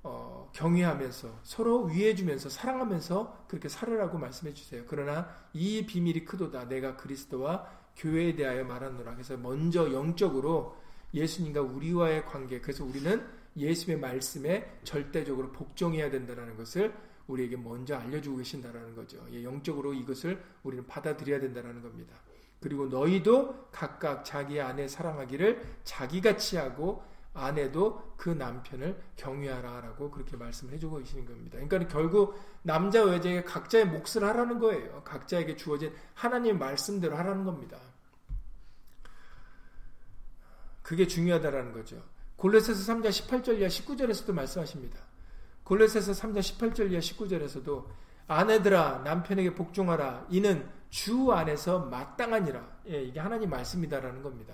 어, 0.03 0.49
경외하면서 0.53 1.39
서로 1.43 1.83
위해주면서 1.85 2.49
사랑하면서 2.49 3.45
그렇게 3.47 3.69
살으라고 3.69 4.17
말씀해 4.17 4.53
주세요. 4.53 4.83
그러나 4.87 5.29
이 5.53 5.85
비밀이 5.85 6.25
크도다. 6.25 6.67
내가 6.67 6.97
그리스도와 6.97 7.69
교회에 7.95 8.35
대하여 8.35 8.65
말하노라. 8.65 9.13
그래서 9.13 9.37
먼저 9.37 9.93
영적으로 9.93 10.75
예수님과 11.13 11.61
우리와의 11.61 12.25
관계. 12.25 12.59
그래서 12.59 12.83
우리는 12.83 13.25
예수의 13.55 13.97
말씀에 13.97 14.79
절대적으로 14.83 15.51
복종해야 15.51 16.09
된다는 16.11 16.55
것을 16.57 16.93
우리에게 17.27 17.57
먼저 17.57 17.95
알려주고 17.95 18.37
계신다라는 18.37 18.95
거죠. 18.95 19.17
예, 19.31 19.43
영적으로 19.43 19.93
이것을 19.93 20.41
우리는 20.63 20.85
받아들여야 20.85 21.39
된다는 21.39 21.81
겁니다. 21.81 22.15
그리고 22.59 22.87
너희도 22.87 23.69
각각 23.71 24.23
자기 24.25 24.59
아내 24.59 24.87
사랑하기를 24.87 25.61
자기같이 25.83 26.57
하고 26.57 27.03
아내도 27.33 28.13
그 28.17 28.29
남편을 28.29 28.99
경외하라라고 29.15 30.09
그렇게 30.09 30.35
말씀을 30.35 30.73
해주고 30.73 30.97
계시는 30.97 31.25
겁니다. 31.25 31.59
그러니까 31.59 31.87
결국 31.87 32.35
남자와 32.63 33.13
여자에게 33.13 33.43
각자의 33.43 33.85
몫을 33.85 34.23
하라는 34.23 34.57
거예요. 34.57 35.03
각자에게 35.03 35.55
주어진 35.55 35.93
하나님의 36.15 36.57
말씀대로 36.57 37.15
하라는 37.15 37.43
겁니다. 37.43 37.77
그게 40.87 41.05
중요하다라는 41.05 41.73
거죠. 41.73 42.01
골로새서 42.37 42.93
3장 42.93 43.09
18절 43.09 43.59
이하 43.59 43.67
19절에서도 43.67 44.31
말씀하십니다. 44.31 44.97
골로새서 45.65 46.13
3장 46.13 46.39
18절 46.39 46.91
이하 46.91 47.01
19절에서도 47.01 47.83
아내들아 48.27 49.01
남편에게 49.03 49.53
복종하라 49.53 50.27
이는 50.29 50.65
주 50.89 51.33
안에서 51.33 51.79
마땅하니라. 51.79 52.65
예, 52.87 53.03
이게 53.03 53.19
하나님 53.19 53.49
말씀이다라는 53.49 54.21
겁니다. 54.23 54.53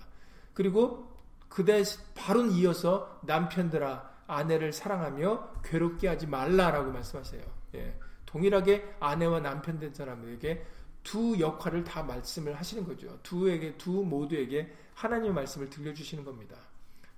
그리고 0.55 1.07
그대 1.49 1.83
바로 2.15 2.47
이어서 2.47 3.19
남편들아 3.27 4.11
아내를 4.25 4.73
사랑하며 4.73 5.61
괴롭게 5.63 6.07
하지 6.07 6.25
말라라고 6.25 6.91
말씀하세요. 6.93 7.43
예. 7.75 7.95
동일하게 8.25 8.95
아내와 8.99 9.41
남편 9.41 9.77
된 9.77 9.93
사람에게 9.93 10.65
두 11.03 11.39
역할을 11.39 11.83
다 11.83 12.01
말씀을 12.01 12.55
하시는 12.55 12.83
거죠. 12.87 13.19
두에게 13.21 13.77
두 13.77 14.03
모두에게 14.03 14.73
하나님의 14.95 15.33
말씀을 15.33 15.69
들려주시는 15.69 16.23
겁니다. 16.23 16.55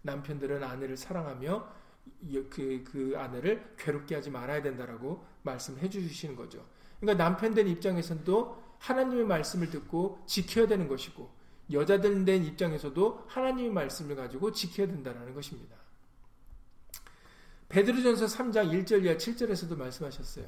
남편들은 0.01 0.63
아내를 0.63 0.97
사랑하며 0.97 1.67
그, 2.49 2.83
그 2.83 3.13
아내를 3.17 3.75
괴롭게 3.77 4.15
하지 4.15 4.29
말아야 4.29 4.61
된다라고 4.61 5.25
말씀해 5.43 5.89
주시는 5.89 6.35
거죠. 6.35 6.65
그러니까 6.99 7.23
남편 7.23 7.53
된 7.53 7.67
입장에서도 7.67 8.63
하나님의 8.79 9.25
말씀을 9.25 9.69
듣고 9.69 10.23
지켜야 10.25 10.67
되는 10.67 10.88
것이고 10.88 11.29
여자들 11.71 12.25
된 12.25 12.43
입장에서도 12.45 13.25
하나님의 13.27 13.71
말씀을 13.71 14.15
가지고 14.15 14.51
지켜야 14.51 14.88
된다는 14.88 15.33
것입니다. 15.33 15.75
베드로전서 17.69 18.27
3장 18.27 18.71
1절 18.71 19.03
이하 19.03 19.17
7절에서도 19.17 19.75
말씀하셨어요. 19.75 20.45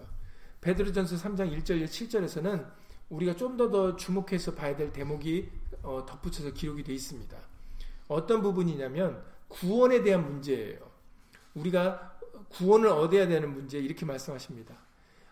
베드로전서 0.62 1.16
3장 1.16 1.52
1절 1.58 1.78
이하 1.78 1.88
7절에서는 1.88 2.72
우리가 3.10 3.36
좀 3.36 3.58
더 3.58 3.72
더 3.72 3.96
주목해서 3.96 4.54
봐야 4.54 4.76
될 4.76 4.94
대목이 4.94 5.50
어, 5.84 6.06
덧붙여서 6.06 6.52
기록이 6.52 6.84
되어 6.84 6.96
있습니다. 6.96 7.38
어떤 8.08 8.42
부분이냐면 8.42 9.22
구원에 9.48 10.02
대한 10.04 10.26
문제예요. 10.26 10.80
우리가 11.56 12.18
구원을 12.50 12.88
얻어야 12.88 13.28
되는 13.28 13.54
문제 13.54 13.80
이렇게 13.80 14.06
말씀하십니다. 14.06 14.76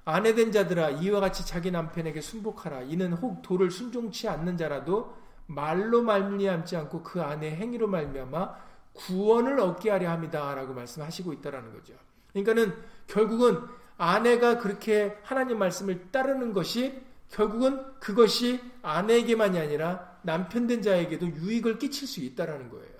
아내된 0.06 0.52
자들아 0.52 0.92
이와 0.92 1.20
같이 1.20 1.46
자기 1.46 1.72
남편에게 1.72 2.22
순복하라. 2.22 2.84
이는 2.84 3.14
혹 3.14 3.42
도를 3.42 3.72
순종치 3.72 4.28
않는 4.28 4.58
자라도 4.58 5.16
말로 5.48 6.02
말미암지 6.02 6.76
않고 6.76 7.04
그 7.04 7.22
안에 7.22 7.56
행위로 7.56 7.88
말미암아 7.88 8.56
구원을 8.94 9.60
얻게 9.60 9.90
하려 9.90 10.10
합니다라고 10.10 10.74
말씀하시고 10.74 11.34
있다라는 11.34 11.74
거죠. 11.74 11.94
그러니까는 12.32 12.76
결국은 13.08 13.62
아내가 13.98 14.58
그렇게 14.58 15.18
하나님 15.24 15.60
말씀을 15.60 16.12
따르는 16.12 16.54
것이 16.54 17.02
결국은 17.30 18.00
그것이 18.00 18.62
아내에게만이 18.82 19.60
아니라 19.60 20.15
남편된 20.26 20.82
자에게도 20.82 21.28
유익을 21.28 21.78
끼칠 21.78 22.08
수 22.08 22.20
있다라는 22.20 22.70
거예요. 22.70 22.96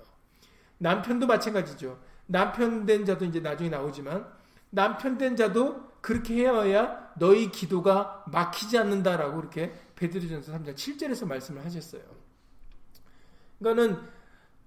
남편도 0.78 1.26
마찬가지죠. 1.26 1.98
남편된 2.26 3.04
자도 3.04 3.24
이제 3.24 3.40
나중에 3.40 3.68
나오지만 3.70 4.26
남편된 4.70 5.36
자도 5.36 5.86
그렇게 6.00 6.34
해야 6.34 7.12
너희 7.18 7.50
기도가 7.50 8.24
막히지 8.30 8.78
않는다라고 8.78 9.40
이렇게 9.40 9.74
베드로전서 9.96 10.52
3장 10.52 10.74
7절에서 10.74 11.26
말씀을 11.26 11.64
하셨어요. 11.64 12.02
그러니까는 13.58 14.00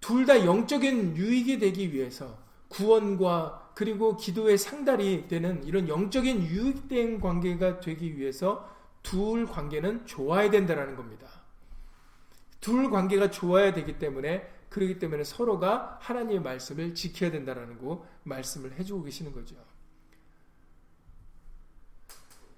둘 0.01 0.25
다 0.25 0.45
영적인 0.45 1.15
유익이 1.17 1.59
되기 1.59 1.93
위해서 1.93 2.37
구원과 2.69 3.71
그리고 3.75 4.17
기도의 4.17 4.57
상달이 4.57 5.27
되는 5.27 5.63
이런 5.63 5.87
영적인 5.87 6.41
유익된 6.41 7.19
관계가 7.19 7.79
되기 7.79 8.17
위해서 8.17 8.69
둘 9.03 9.45
관계는 9.45 10.05
좋아야 10.05 10.49
된다라는 10.49 10.95
겁니다. 10.95 11.27
둘 12.61 12.89
관계가 12.89 13.31
좋아야 13.31 13.73
되기 13.73 13.97
때문에 13.97 14.47
그러기 14.69 14.99
때문에 14.99 15.23
서로가 15.23 15.97
하나님의 16.01 16.41
말씀을 16.41 16.93
지켜야 16.93 17.31
된다라는 17.31 17.79
거 17.79 18.05
말씀을 18.23 18.73
해주고 18.73 19.03
계시는 19.03 19.33
거죠. 19.33 19.55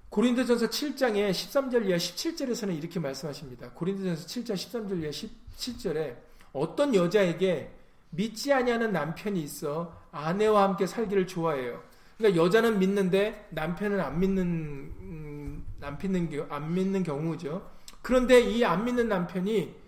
고린도전서 0.10 0.68
7장에 0.68 1.32
13절 1.32 1.88
이하 1.88 1.98
17절에서는 1.98 2.78
이렇게 2.78 3.00
말씀하십니다. 3.00 3.70
고린도전서 3.72 4.28
7장 4.28 4.56
13절 4.56 5.02
이하 5.02 5.10
17절에 5.10 6.18
어떤 6.52 6.94
여자에게 6.94 7.72
믿지 8.10 8.52
아니하는 8.52 8.92
남편이 8.92 9.42
있어 9.42 9.98
아내와 10.12 10.64
함께 10.64 10.86
살기를 10.86 11.28
좋아해요. 11.28 11.82
그러니까 12.18 12.44
여자는 12.44 12.78
믿는데 12.80 13.48
남편은 13.52 14.02
안 14.02 14.20
믿는 14.20 14.44
음, 14.44 15.66
안 15.80 15.98
믿는 15.98 16.46
안 16.50 16.74
믿는 16.74 17.04
경우죠. 17.04 17.72
그런데 18.02 18.42
이 18.42 18.64
안 18.66 18.84
믿는 18.84 19.08
남편이 19.08 19.81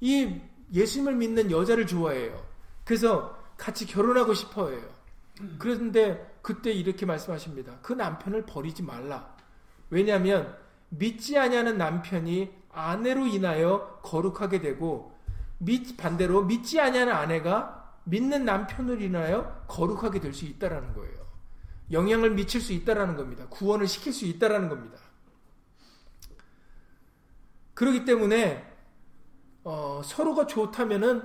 이 0.00 0.40
예수님을 0.72 1.14
믿는 1.14 1.50
여자를 1.50 1.86
좋아해요. 1.86 2.44
그래서 2.84 3.36
같이 3.56 3.86
결혼하고 3.86 4.34
싶어 4.34 4.70
해요. 4.70 4.82
그런데 5.58 6.38
그때 6.42 6.72
이렇게 6.72 7.06
말씀하십니다. 7.06 7.78
그 7.82 7.92
남편을 7.92 8.46
버리지 8.46 8.82
말라. 8.82 9.36
왜냐하면 9.90 10.56
믿지 10.88 11.38
아니하는 11.38 11.78
남편이 11.78 12.50
아내로 12.70 13.26
인하여 13.26 14.00
거룩하게 14.02 14.60
되고 14.60 15.16
반대로 15.96 16.44
믿지 16.44 16.80
아니하는 16.80 17.12
아내가 17.12 17.96
믿는 18.04 18.44
남편으로 18.44 19.00
인하여 19.00 19.64
거룩하게 19.68 20.20
될 20.20 20.32
수 20.32 20.44
있다라는 20.44 20.94
거예요. 20.94 21.18
영향을 21.90 22.30
미칠 22.30 22.60
수 22.60 22.72
있다라는 22.72 23.16
겁니다. 23.16 23.46
구원을 23.48 23.86
시킬 23.86 24.12
수 24.12 24.24
있다라는 24.26 24.68
겁니다. 24.68 24.98
그렇기 27.74 28.04
때문에 28.04 28.67
어, 29.70 30.00
서로가 30.02 30.46
좋다면은 30.46 31.22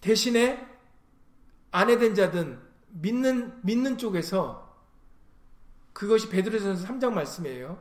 대신에 0.00 0.66
아내된 1.70 2.14
자든 2.14 2.58
믿는 2.88 3.60
믿는 3.62 3.98
쪽에서 3.98 4.74
그것이 5.92 6.30
베드로전서 6.30 6.86
3장 6.86 7.12
말씀이에요. 7.12 7.78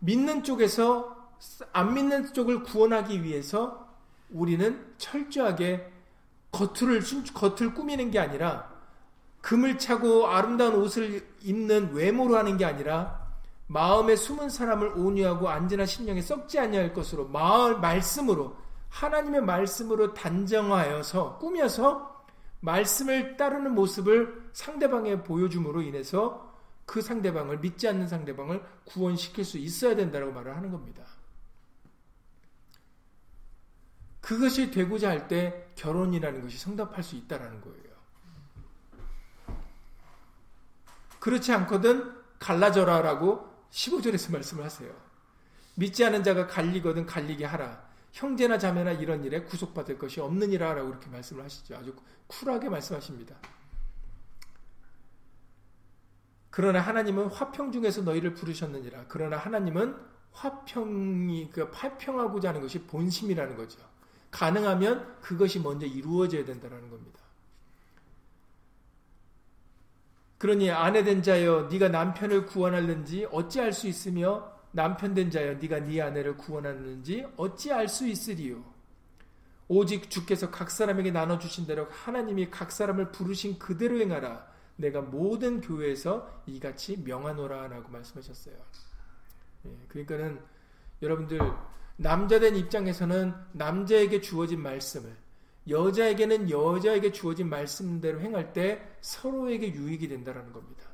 믿는 0.00 0.42
쪽에서 0.42 1.30
안 1.72 1.94
믿는 1.94 2.32
쪽을 2.32 2.64
구원하기 2.64 3.22
위해서 3.22 3.94
우리는 4.28 4.92
철저하게 4.98 5.92
겉을 6.50 7.00
겉을 7.32 7.74
꾸미는 7.74 8.10
게 8.10 8.18
아니라 8.18 8.74
금을 9.40 9.78
차고 9.78 10.26
아름다운 10.26 10.74
옷을 10.74 11.24
입는 11.42 11.94
외모로 11.94 12.36
하는 12.36 12.56
게 12.56 12.64
아니라 12.64 13.23
마음에 13.74 14.14
숨은 14.14 14.50
사람을 14.50 14.96
온유하고 14.96 15.48
안전한 15.48 15.84
심령에 15.84 16.22
썩지 16.22 16.60
아니할 16.60 16.94
것으로 16.94 17.26
마을 17.26 17.80
말씀으로 17.80 18.56
하나님의 18.88 19.42
말씀으로 19.42 20.14
단정하여서 20.14 21.38
꾸며서 21.38 22.24
말씀을 22.60 23.36
따르는 23.36 23.74
모습을 23.74 24.48
상대방에 24.52 25.24
보여줌으로 25.24 25.82
인해서 25.82 26.54
그 26.86 27.02
상대방을 27.02 27.58
믿지 27.58 27.88
않는 27.88 28.06
상대방을 28.06 28.64
구원시킬 28.84 29.44
수 29.44 29.58
있어야 29.58 29.96
된다고 29.96 30.30
말을 30.30 30.54
하는 30.54 30.70
겁니다. 30.70 31.04
그것이 34.20 34.70
되고자 34.70 35.10
할 35.10 35.26
때 35.26 35.72
결혼이라는 35.74 36.42
것이 36.42 36.58
성답할 36.58 37.02
수 37.02 37.16
있다라는 37.16 37.60
거예요. 37.60 37.94
그렇지 41.18 41.52
않거든 41.52 42.14
갈라져라라고 42.38 43.53
15절에서 43.74 44.32
말씀을 44.32 44.64
하세요. 44.64 44.94
믿지 45.74 46.04
않은 46.04 46.22
자가 46.22 46.46
갈리거든 46.46 47.06
갈리게 47.06 47.44
하라. 47.44 47.84
형제나 48.12 48.58
자매나 48.58 48.92
이런 48.92 49.24
일에 49.24 49.42
구속받을 49.42 49.98
것이 49.98 50.20
없느니라 50.20 50.74
라고 50.74 50.90
이렇게 50.90 51.10
말씀을 51.10 51.42
하시죠. 51.44 51.76
아주 51.76 51.94
쿨하게 52.28 52.68
말씀하십니다. 52.68 53.34
그러나 56.50 56.80
하나님은 56.80 57.26
화평 57.26 57.72
중에서 57.72 58.02
너희를 58.02 58.34
부르셨느니라. 58.34 59.06
그러나 59.08 59.36
하나님은 59.36 59.96
화평이 60.30 61.50
그 61.50 61.68
화평하고자 61.72 62.50
하는 62.50 62.60
것이 62.60 62.82
본심이라는 62.82 63.56
거죠. 63.56 63.80
가능하면 64.30 65.20
그것이 65.20 65.58
먼저 65.58 65.84
이루어져야 65.84 66.44
된다는 66.44 66.90
겁니다. 66.90 67.23
그러니 70.44 70.70
아내 70.70 71.02
된 71.02 71.22
자여 71.22 71.68
네가 71.72 71.88
남편을 71.88 72.44
구원하는지 72.44 73.26
어찌할 73.30 73.72
수 73.72 73.86
있으며 73.88 74.52
남편 74.72 75.14
된 75.14 75.30
자여 75.30 75.54
네가 75.54 75.84
네 75.84 76.02
아내를 76.02 76.36
구원하는지 76.36 77.26
어찌 77.38 77.72
알 77.72 77.88
수 77.88 78.06
있으리요 78.06 78.62
오직 79.68 80.10
주께서 80.10 80.50
각 80.50 80.70
사람에게 80.70 81.12
나눠 81.12 81.38
주신 81.38 81.66
대로 81.66 81.88
하나님이 81.90 82.50
각 82.50 82.72
사람을 82.72 83.10
부르신 83.10 83.58
그대로 83.58 83.98
행하라 83.98 84.46
내가 84.76 85.00
모든 85.00 85.62
교회에서 85.62 86.42
이같이 86.44 86.98
명하노라라고 86.98 87.88
말씀하셨어요. 87.88 88.54
예, 89.64 89.70
그러니까는 89.88 90.42
여러분들 91.00 91.40
남자된 91.96 92.56
입장에서는 92.56 93.34
남자에게 93.52 94.20
주어진 94.20 94.60
말씀을 94.60 95.23
여자에게는 95.68 96.50
여자에게 96.50 97.12
주어진 97.12 97.48
말씀대로 97.48 98.20
행할 98.20 98.52
때 98.52 98.82
서로에게 99.00 99.72
유익이 99.72 100.08
된다는 100.08 100.52
겁니다. 100.52 100.84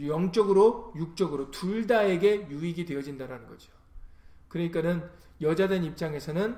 영적으로, 0.00 0.92
육적으로 0.96 1.50
둘 1.50 1.86
다에게 1.86 2.48
유익이 2.48 2.84
되어진다는 2.84 3.46
거죠. 3.46 3.72
그러니까는 4.48 5.08
여자된 5.40 5.84
입장에서는 5.84 6.56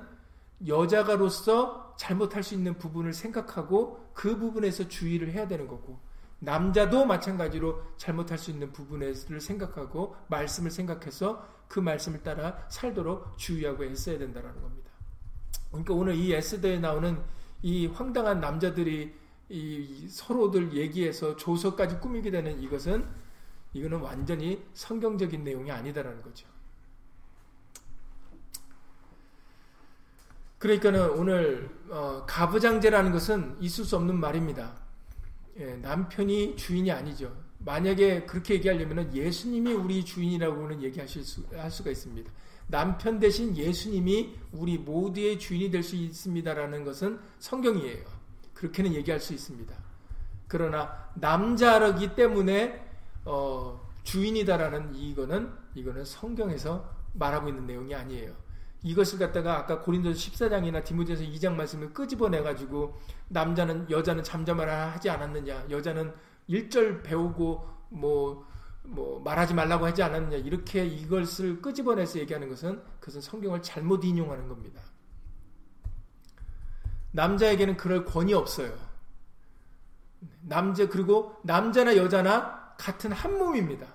여자가로서 0.67 1.95
잘못할 1.97 2.43
수 2.43 2.53
있는 2.53 2.77
부분을 2.77 3.13
생각하고 3.13 4.09
그 4.13 4.37
부분에서 4.37 4.87
주의를 4.87 5.31
해야 5.31 5.47
되는 5.47 5.67
거고 5.67 5.99
남자도 6.39 7.05
마찬가지로 7.05 7.81
잘못할 7.97 8.37
수 8.37 8.51
있는 8.51 8.71
부분을 8.71 9.15
생각하고 9.15 10.15
말씀을 10.27 10.71
생각해서 10.71 11.45
그 11.67 11.79
말씀을 11.79 12.23
따라 12.23 12.65
살도록 12.69 13.37
주의하고 13.37 13.83
애써야 13.85 14.17
된다는 14.17 14.49
겁니다. 14.61 14.89
그러니까 15.69 15.93
오늘 15.93 16.15
이 16.15 16.33
에스더에 16.33 16.79
나오는 16.79 17.21
이 17.61 17.87
황당한 17.87 18.39
남자들이 18.39 19.13
이 19.49 20.07
서로들 20.09 20.73
얘기해서 20.73 21.35
조서까지 21.35 21.99
꾸미게 21.99 22.31
되는 22.31 22.61
이것은 22.61 23.05
이거는 23.73 23.99
완전히 23.99 24.63
성경적인 24.73 25.43
내용이 25.43 25.71
아니다라는 25.71 26.21
거죠. 26.21 26.47
그러니까는 30.59 31.11
오늘 31.11 31.69
어, 31.89 32.25
가부장제라는 32.27 33.11
것은 33.11 33.57
있을 33.61 33.85
수 33.85 33.95
없는 33.95 34.19
말입니다. 34.19 34.75
예, 35.57 35.75
남편이 35.77 36.57
주인이 36.57 36.91
아니죠. 36.91 37.35
만약에 37.59 38.25
그렇게 38.25 38.55
얘기하려면 38.55 39.13
예수님이 39.13 39.73
우리 39.73 40.03
주인이라고는 40.03 40.81
얘기하실 40.83 41.23
수, 41.23 41.45
할 41.53 41.71
수가 41.71 41.91
있습니다. 41.91 42.29
남편 42.69 43.19
대신 43.19 43.55
예수님이 43.57 44.35
우리 44.51 44.77
모두의 44.77 45.39
주인이 45.39 45.71
될 45.71 45.83
수 45.83 45.95
있습니다라는 45.95 46.83
것은 46.85 47.19
성경이에요. 47.39 48.05
그렇게는 48.53 48.93
얘기할 48.93 49.19
수 49.19 49.33
있습니다. 49.33 49.73
그러나 50.47 51.09
남자라기 51.15 52.15
때문에 52.15 52.85
어, 53.25 53.79
주인이다라는 54.03 54.95
이거는 54.95 55.51
이거는 55.75 56.05
성경에서 56.05 56.89
말하고 57.13 57.49
있는 57.49 57.65
내용이 57.65 57.93
아니에요. 57.95 58.33
이것을 58.83 59.19
갖다가 59.19 59.57
아까 59.57 59.81
고린도 59.81 60.11
14장이나 60.11 60.83
디모데서 60.83 61.23
2장 61.23 61.53
말씀을 61.55 61.93
끄집어내 61.93 62.41
가지고 62.41 62.97
남자는 63.27 63.89
여자는 63.91 64.23
잠잠하라 64.23 64.91
하지 64.93 65.09
않았느냐 65.09 65.65
여자는 65.69 66.13
1절 66.49 67.03
배우고 67.03 67.67
뭐, 67.89 68.45
뭐 68.83 69.19
말하지 69.21 69.53
말라고 69.53 69.85
하지 69.85 70.01
않았느냐 70.03 70.37
이렇게 70.37 70.85
이것을 70.85 71.61
끄집어내서 71.61 72.19
얘기하는 72.19 72.49
것은 72.49 72.81
그것은 72.99 73.21
성경을 73.21 73.61
잘못 73.61 74.03
인용하는 74.03 74.47
겁니다. 74.47 74.81
남자에게는 77.11 77.77
그럴 77.77 78.05
권위 78.05 78.33
없어요. 78.33 78.73
남자 80.41 80.87
그리고 80.87 81.35
남자나 81.43 81.95
여자나 81.95 82.75
같은 82.77 83.11
한 83.11 83.37
몸입니다. 83.37 83.87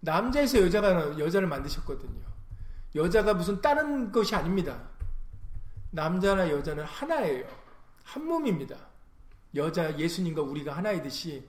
남자에서 0.00 0.60
여자가 0.62 1.18
여자를 1.18 1.48
만드셨거든요. 1.48 2.22
여자가 2.94 3.34
무슨 3.34 3.60
다른 3.60 4.10
것이 4.12 4.34
아닙니다. 4.34 4.90
남자나 5.90 6.50
여자는 6.50 6.84
하나예요. 6.84 7.46
한 8.02 8.26
몸입니다. 8.26 8.76
여자 9.54 9.96
예수님과 9.98 10.42
우리가 10.42 10.76
하나이듯이 10.76 11.48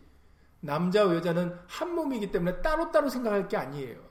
남자와 0.63 1.15
여자는 1.15 1.53
한 1.67 1.93
몸이기 1.93 2.31
때문에 2.31 2.61
따로따로 2.61 3.09
생각할 3.09 3.49
게 3.49 3.57
아니에요. 3.57 4.01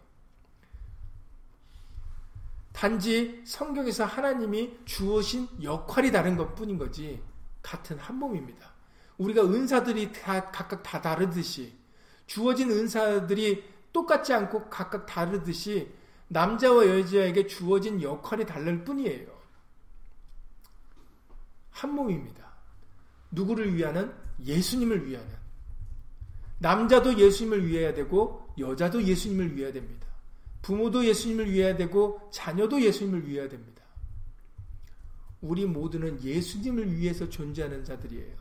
단지 2.72 3.42
성경에서 3.46 4.04
하나님이 4.04 4.78
주어진 4.84 5.48
역할이 5.62 6.12
다른 6.12 6.36
것 6.36 6.54
뿐인 6.54 6.78
거지 6.78 7.22
같은 7.62 7.98
한 7.98 8.16
몸입니다. 8.16 8.70
우리가 9.16 9.42
은사들이 9.42 10.12
다 10.12 10.50
각각 10.50 10.82
다 10.82 11.00
다르듯이 11.00 11.74
주어진 12.26 12.70
은사들이 12.70 13.64
똑같지 13.92 14.32
않고 14.34 14.68
각각 14.68 15.06
다르듯이 15.06 15.94
남자와 16.28 16.86
여자에게 16.86 17.46
주어진 17.46 18.02
역할이 18.02 18.44
다를 18.44 18.84
뿐이에요. 18.84 19.28
한 21.70 21.94
몸입니다. 21.94 22.52
누구를 23.30 23.74
위하는? 23.74 24.14
예수님을 24.44 25.06
위하는. 25.06 25.41
남자도 26.62 27.18
예수님을 27.18 27.66
위해야 27.66 27.92
되고 27.92 28.48
여자도 28.58 29.02
예수님을 29.02 29.56
위해야 29.56 29.72
됩니다. 29.72 30.06
부모도 30.62 31.04
예수님을 31.04 31.50
위해야 31.50 31.76
되고 31.76 32.20
자녀도 32.32 32.80
예수님을 32.80 33.28
위해야 33.28 33.48
됩니다. 33.48 33.82
우리 35.40 35.66
모두는 35.66 36.22
예수님을 36.22 36.96
위해서 36.96 37.28
존재하는 37.28 37.84
자들이에요. 37.84 38.36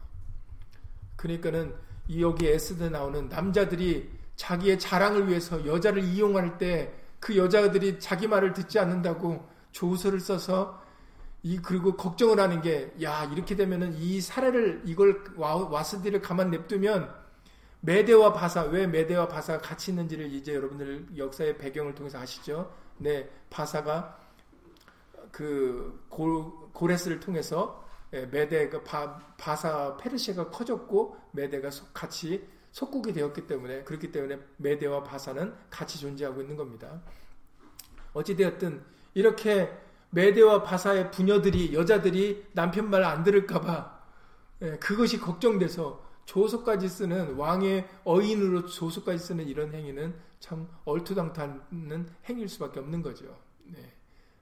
그러니까는 1.15 1.73
여기 2.19 2.47
에스더 2.47 2.89
나오는 2.89 3.27
남자들이 3.27 4.09
자기의 4.35 4.79
자랑을 4.79 5.27
위해서 5.27 5.65
여자를 5.65 6.03
이용할 6.03 6.57
때 6.57 7.01
그 7.21 7.37
여자들이 7.37 7.99
자기 7.99 8.27
말을 8.27 8.51
듣지 8.53 8.79
않는다고 8.79 9.47
조서를 9.71 10.19
써서 10.19 10.81
이 11.43 11.59
그리고 11.59 11.95
걱정을 11.95 12.39
하는 12.39 12.61
게 12.61 12.91
야 13.01 13.23
이렇게 13.25 13.55
되면은 13.55 13.95
이 13.95 14.19
사례를 14.19 14.81
이걸 14.85 15.23
와스디를 15.37 16.21
가만 16.21 16.49
냅두면 16.49 17.20
메대와 17.81 18.33
바사 18.33 18.63
왜 18.63 18.87
메대와 18.87 19.27
바사가 19.27 19.61
같이 19.61 19.91
있는지를 19.91 20.31
이제 20.33 20.53
여러분들 20.55 21.07
역사의 21.17 21.57
배경을 21.57 21.95
통해서 21.95 22.19
아시죠? 22.19 22.71
네 22.97 23.29
바사가 23.49 24.19
그 25.31 26.05
골, 26.09 26.51
고레스를 26.73 27.19
통해서 27.19 27.83
예, 28.13 28.25
메대가 28.25 28.83
바, 28.83 29.17
바사 29.37 29.95
페르시아가 29.97 30.49
커졌고 30.49 31.17
메대가 31.31 31.69
같이 31.93 32.47
속국이 32.71 33.13
되었기 33.13 33.47
때문에 33.47 33.83
그렇기 33.83 34.11
때문에 34.11 34.39
메대와 34.57 35.03
바사는 35.03 35.53
같이 35.69 35.99
존재하고 35.99 36.41
있는 36.41 36.55
겁니다. 36.57 37.01
어찌 38.13 38.35
되었든 38.35 38.83
이렇게 39.13 39.71
메대와 40.11 40.63
바사의 40.63 41.11
부녀들이 41.11 41.73
여자들이 41.73 42.47
남편 42.53 42.89
말 42.89 43.03
안 43.03 43.23
들을까봐 43.23 44.01
예, 44.63 44.77
그것이 44.77 45.19
걱정돼서 45.19 46.10
조소까지 46.25 46.87
쓰는 46.87 47.35
왕의 47.35 47.87
어인으로 48.05 48.65
조소까지 48.65 49.19
쓰는 49.19 49.47
이런 49.47 49.73
행위는 49.73 50.13
참 50.39 50.67
얼토당타는 50.85 52.09
행위일 52.25 52.49
수밖에 52.49 52.79
없는 52.79 53.01
거죠. 53.01 53.39
네. 53.65 53.93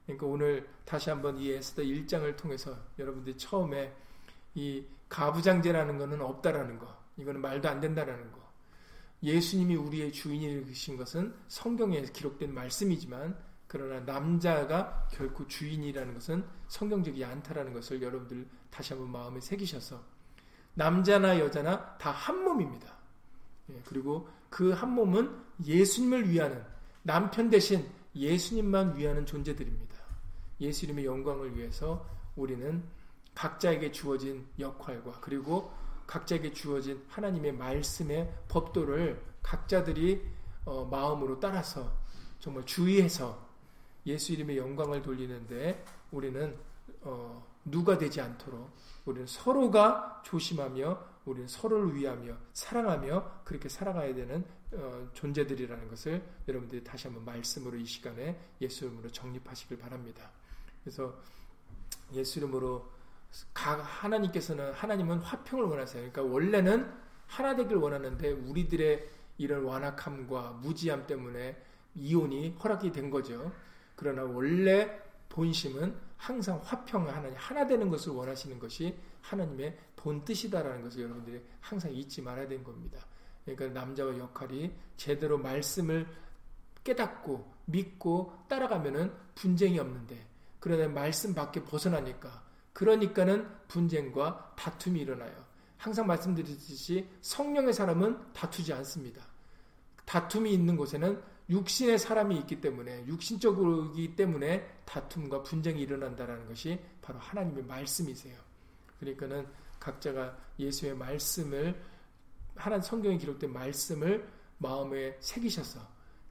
그러니까 0.06 0.26
오늘 0.26 0.68
다시 0.86 1.10
한번 1.10 1.38
이 1.38 1.52
에스더 1.52 1.84
1장을 1.84 2.36
통해서 2.36 2.76
여러분들이 2.98 3.38
처음에 3.38 3.94
이 4.56 4.84
가부장제라는 5.08 5.98
것은 5.98 6.22
없다라는 6.22 6.80
거, 6.80 6.98
이거는 7.18 7.42
말도 7.42 7.70
안 7.70 7.80
된다라는 7.80 8.32
거. 8.32 8.40
예수님이 9.22 9.76
우리의 9.76 10.12
주인이신 10.12 10.98
것은 10.98 11.36
성경에 11.48 12.02
기록된 12.02 12.54
말씀이지만 12.54 13.38
그러나 13.68 14.00
남자가 14.00 15.08
결코 15.12 15.46
주인이라는 15.46 16.14
것은 16.14 16.44
성경적이 16.68 17.26
않다라는 17.26 17.74
것을 17.74 18.02
여러분들 18.02 18.48
다시 18.72 18.94
한번 18.94 19.12
마음에 19.12 19.40
새기셔서 19.40 20.02
남자나 20.74 21.40
여자나 21.40 21.98
다 21.98 22.12
한 22.12 22.44
몸입니다. 22.44 22.88
예, 23.72 23.82
그리고 23.86 24.28
그 24.50 24.72
한 24.74 24.92
몸은 24.92 25.30
예수님을 25.66 26.30
위하는 26.30 26.64
남편 27.04 27.50
대신 27.50 27.88
예수님만 28.16 28.98
위하는 28.98 29.26
존재들입니다. 29.26 29.96
예수님의 30.62 31.06
영광을 31.06 31.56
위해서 31.58 32.06
우리는 32.36 32.84
각자에게 33.36 33.92
주어진 33.92 34.46
역할과 34.58 35.20
그리고 35.22 35.72
각자에게 36.08 36.54
주어진 36.54 37.04
하나님의 37.10 37.54
말씀의 37.54 38.34
법도를 38.50 39.22
각자들이 39.44 40.22
어, 40.66 40.86
마음으로 40.86 41.40
따라서 41.40 41.92
정말 42.40 42.66
주의해서 42.66 43.48
예수 44.06 44.34
이름의 44.34 44.58
영광을 44.58 45.02
돌리는데 45.02 45.84
우리는 46.12 46.58
어, 47.02 47.46
누가 47.64 47.98
되지 47.98 48.20
않도록 48.22 48.70
우리는 49.10 49.26
서로가 49.26 50.22
조심하며 50.24 51.10
우리는 51.26 51.48
서로를 51.48 51.96
위하며 51.96 52.36
사랑하며 52.54 53.42
그렇게 53.44 53.68
살아가야 53.68 54.14
되는 54.14 54.46
어, 54.72 55.10
존재들이라는 55.14 55.90
것을 55.90 56.24
여러분들이 56.48 56.84
다시 56.84 57.08
한번 57.08 57.26
말씀으로 57.26 57.76
이 57.78 57.86
시간에 57.86 58.40
예수 58.62 58.86
이름으로 58.86 59.10
정립하시길 59.10 59.80
바랍니다. 59.80 60.30
그래서 60.84 61.16
예수 62.14 62.40
이름으로 62.40 62.88
하나님께서는 63.54 64.74
하나님은 64.74 65.20
화평을 65.20 65.66
원하세요. 65.66 66.12
그러니까 66.12 66.34
원래는 66.34 66.92
하나 67.26 67.56
되길 67.56 67.78
원하는데 67.78 68.32
우리들의 68.32 69.10
이런 69.38 69.64
완악함과 69.64 70.60
무지함 70.62 71.08
때문에 71.08 71.64
이혼이 71.96 72.58
허락이 72.64 72.92
된 72.92 73.10
거죠. 73.10 73.52
그러나 73.96 74.24
원래 74.24 75.02
본심은 75.30 76.09
항상 76.20 76.60
화평을 76.62 77.16
하나님 77.16 77.38
하나 77.38 77.66
되는 77.66 77.90
것을 77.90 78.12
원하시는 78.12 78.60
것이 78.60 78.94
하나님의 79.22 79.78
본 79.96 80.24
뜻이다라는 80.26 80.84
것을 80.84 81.04
여러분들이 81.04 81.42
항상 81.62 81.94
잊지 81.94 82.22
말아야 82.22 82.46
되는 82.48 82.62
겁니다. 82.62 83.00
그러니까 83.46 83.80
남자와 83.80 84.18
역할이 84.18 84.72
제대로 84.98 85.38
말씀을 85.38 86.06
깨닫고 86.84 87.50
믿고 87.66 88.34
따라가면은 88.50 89.14
분쟁이 89.34 89.80
없는데 89.80 90.28
그러나 90.60 90.90
말씀 90.90 91.34
밖에 91.34 91.64
벗어나니까 91.64 92.44
그러니까는 92.74 93.50
분쟁과 93.70 94.56
다툼이 94.58 95.00
일어나요. 95.00 95.46
항상 95.78 96.06
말씀드렸듯이 96.06 97.08
성령의 97.22 97.74
사람은 97.74 98.34
다투지 98.34 98.74
않습니다. 98.74 99.26
다툼이 100.04 100.52
있는 100.54 100.76
곳에는 100.76 101.22
육신의 101.50 101.98
사람이 101.98 102.38
있기 102.40 102.62
때문에 102.62 103.06
육신적이기 103.08 104.16
때문에 104.16 104.82
다툼과 104.86 105.44
분쟁이 105.44 105.82
일어난다는 105.82 106.48
것이 106.48 106.80
바로 107.02 107.20
하나님의 107.20 107.64
말씀이세요. 107.64 108.38
그러니까는 109.00 109.48
각자가 109.80 110.38
예수의 110.60 110.96
말씀을 110.96 111.82
하나님 112.56 112.84
성경에 112.84 113.18
기록된 113.18 113.52
말씀을 113.52 114.28
마음에 114.58 115.18
새기셔서 115.22 115.80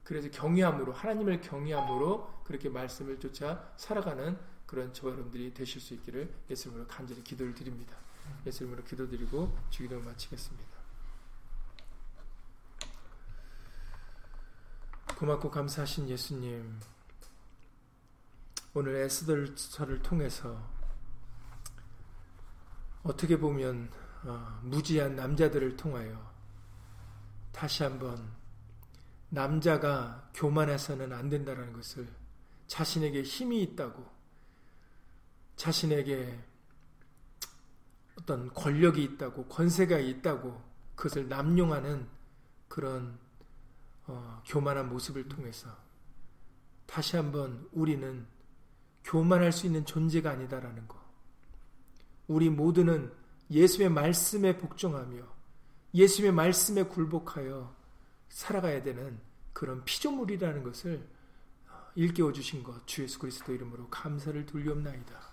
그래서 0.03 0.29
경외함으로 0.29 0.93
하나님을 0.93 1.41
경외함으로 1.41 2.43
그렇게 2.43 2.69
말씀을 2.69 3.19
쫓아 3.19 3.71
살아가는 3.77 4.37
그런 4.65 4.93
저 4.93 5.07
여러분들이 5.07 5.53
되실 5.53 5.81
수 5.81 5.93
있기를 5.95 6.31
예수님으로 6.49 6.87
간절히 6.87 7.23
기도를 7.23 7.53
드립니다. 7.53 7.97
예수님으로 8.45 8.83
기도드리고 8.83 9.55
주기도 9.69 9.99
마치겠습니다. 9.99 10.68
고맙고 15.19 15.51
감사하신 15.51 16.07
예수님, 16.07 16.79
오늘 18.73 18.95
에스더서를 18.95 20.01
통해서 20.01 20.65
어떻게 23.03 23.37
보면 23.37 23.91
어, 24.23 24.61
무지한 24.63 25.17
남자들을 25.17 25.75
통하여 25.75 26.33
다시 27.51 27.83
한번 27.83 28.31
남자가 29.27 30.29
교만해서는 30.35 31.11
안 31.11 31.29
된다는 31.29 31.73
것을 31.73 32.07
자신에게 32.67 33.21
힘이 33.23 33.61
있다고 33.63 34.09
자신에게 35.57 36.39
어떤 38.21 38.53
권력이 38.53 39.03
있다고 39.03 39.47
권세가 39.47 39.99
있다고 39.99 40.63
그것을 40.95 41.27
남용하는 41.27 42.07
그런 42.69 43.19
어, 44.09 44.41
교만한 44.45 44.89
모습을 44.89 45.29
통해서 45.29 45.69
다시 46.87 47.15
한번 47.15 47.67
우리는 47.71 48.25
교만할 49.03 49.51
수 49.51 49.67
있는 49.67 49.85
존재가 49.85 50.31
아니다라는 50.31 50.87
것. 50.87 50.97
우리 52.27 52.49
모두는 52.49 53.13
예수의 53.51 53.89
말씀에 53.89 54.57
복종하며 54.57 55.23
예수의 55.93 56.31
말씀에 56.31 56.83
굴복하여 56.83 57.75
살아가야 58.29 58.81
되는 58.83 59.19
그런 59.53 59.83
피조물이라는 59.85 60.63
것을 60.63 61.07
일깨워 61.95 62.31
주신 62.33 62.63
것, 62.63 62.85
주 62.87 63.03
예수 63.03 63.19
그리스도 63.19 63.53
이름으로 63.53 63.89
감사를 63.89 64.45
돌리옵나이다. 64.45 65.29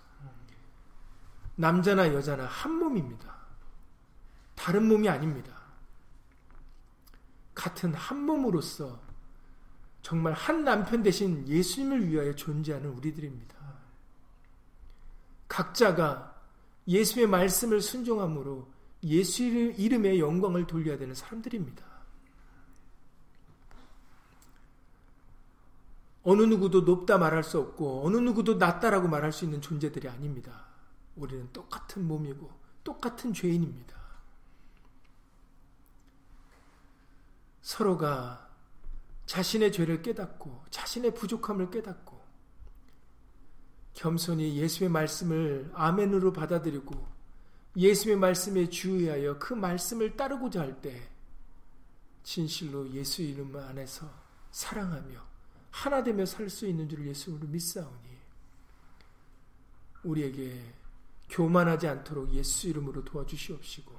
남자나 1.55 2.13
여자나 2.13 2.45
한 2.45 2.73
몸입니다. 2.73 3.35
다른 4.55 4.87
몸이 4.87 5.09
아닙니다. 5.09 5.56
같은 7.57 7.91
한 7.95 8.21
몸으로서 8.21 8.99
정말 10.03 10.31
한 10.33 10.63
남편 10.63 11.01
대신 11.01 11.45
예수님을 11.47 12.07
위하여 12.07 12.35
존재하는 12.35 12.91
우리들입니다. 12.91 13.57
각자가 15.47 16.39
예수의 16.87 17.25
말씀을 17.25 17.81
순종함으로 17.81 18.71
예수 19.03 19.43
이름의 19.43 20.19
영광을 20.19 20.67
돌려야 20.67 20.99
되는 20.99 21.15
사람들입니다. 21.15 21.83
어느 26.23 26.43
누구도 26.43 26.81
높다 26.81 27.17
말할 27.17 27.43
수 27.43 27.57
없고 27.57 28.05
어느 28.05 28.17
누구도 28.17 28.55
낮다라고 28.55 29.07
말할 29.07 29.31
수 29.31 29.45
있는 29.45 29.61
존재들이 29.61 30.07
아닙니다. 30.07 30.67
우리는 31.15 31.49
똑같은 31.51 32.07
몸이고 32.07 32.51
똑같은 32.83 33.33
죄인입니다. 33.33 33.96
서로가 37.67 38.49
자신의 39.25 39.73
죄를 39.73 40.01
깨닫고 40.01 40.63
자신의 40.69 41.13
부족함을 41.13 41.69
깨닫고 41.69 42.17
겸손히 43.93 44.55
예수의 44.55 44.89
말씀을 44.89 45.69
아멘으로 45.73 46.31
받아들이고 46.31 46.95
예수의 47.75 48.15
말씀에 48.15 48.69
주의하여 48.69 49.37
그 49.37 49.53
말씀을 49.53 50.15
따르고자 50.15 50.61
할 50.61 50.79
때 50.79 51.09
진실로 52.23 52.89
예수 52.91 53.21
이름 53.21 53.53
안에서 53.53 54.09
사랑하며 54.51 55.21
하나 55.71 56.01
되며 56.01 56.25
살 56.25 56.49
수 56.49 56.67
있는 56.67 56.87
줄 56.87 57.05
예수로 57.05 57.47
믿사오니 57.47 58.17
우리에게 60.03 60.73
교만하지 61.29 61.85
않도록 61.89 62.31
예수 62.31 62.69
이름으로 62.69 63.03
도와주시옵시고 63.03 63.93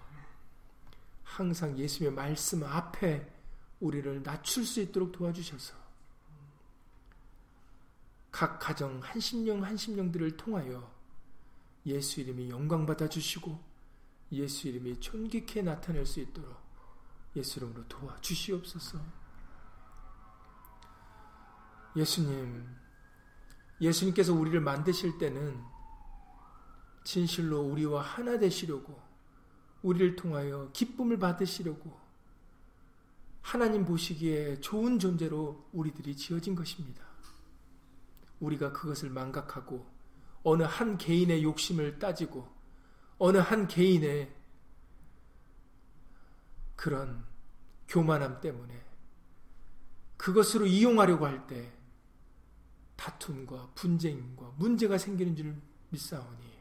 항상 1.22 1.78
예수의 1.78 2.10
말씀 2.12 2.62
앞에 2.64 3.37
우리를 3.80 4.22
낮출 4.22 4.64
수 4.64 4.80
있도록 4.80 5.12
도와주셔서 5.12 5.74
각 8.30 8.58
가정 8.58 9.00
한 9.02 9.20
심령 9.20 9.64
한 9.64 9.76
심령들을 9.76 10.36
통하여 10.36 10.92
예수 11.86 12.20
이름이 12.20 12.50
영광 12.50 12.86
받아 12.86 13.08
주시고 13.08 13.58
예수 14.32 14.68
이름이 14.68 15.00
존귀케 15.00 15.62
나타낼 15.62 16.04
수 16.04 16.20
있도록 16.20 16.56
예수 17.34 17.58
이름으로 17.58 17.86
도와주시옵소서. 17.88 19.00
예수님, 21.96 22.66
예수님께서 23.80 24.34
우리를 24.34 24.60
만드실 24.60 25.18
때는 25.18 25.60
진실로 27.04 27.62
우리와 27.62 28.02
하나 28.02 28.38
되시려고 28.38 29.00
우리를 29.82 30.16
통하여 30.16 30.70
기쁨을 30.72 31.18
받으시려고 31.18 31.98
하나님 33.48 33.86
보시기에 33.86 34.60
좋은 34.60 34.98
존재로 34.98 35.70
우리들이 35.72 36.14
지어진 36.14 36.54
것입니다. 36.54 37.02
우리가 38.40 38.72
그것을 38.72 39.08
망각하고 39.08 39.86
어느 40.42 40.64
한 40.64 40.98
개인의 40.98 41.42
욕심을 41.42 41.98
따지고 41.98 42.46
어느 43.16 43.38
한 43.38 43.66
개인의 43.66 44.36
그런 46.76 47.24
교만함 47.88 48.42
때문에 48.42 48.84
그것으로 50.18 50.66
이용하려고 50.66 51.24
할 51.24 51.46
때 51.46 51.72
다툼과 52.96 53.70
분쟁과 53.74 54.56
문제가 54.58 54.98
생기는 54.98 55.34
줄 55.34 55.56
믿사오니 55.88 56.52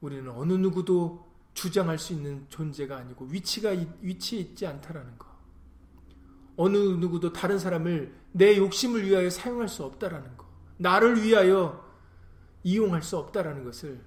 우리는 0.00 0.30
어느 0.30 0.54
누구도 0.54 1.29
주장할 1.54 1.98
수 1.98 2.12
있는 2.12 2.46
존재가 2.48 2.96
아니고 2.96 3.26
위치가 3.26 3.70
위치에 4.00 4.40
있지 4.40 4.66
않다라는 4.66 5.18
거. 5.18 5.28
어느 6.56 6.76
누구도 6.76 7.32
다른 7.32 7.58
사람을 7.58 8.14
내 8.32 8.56
욕심을 8.56 9.06
위하여 9.06 9.30
사용할 9.30 9.68
수 9.68 9.84
없다라는 9.84 10.36
거. 10.36 10.46
나를 10.76 11.22
위하여 11.22 11.88
이용할 12.62 13.02
수 13.02 13.16
없다라는 13.16 13.64
것을 13.64 14.00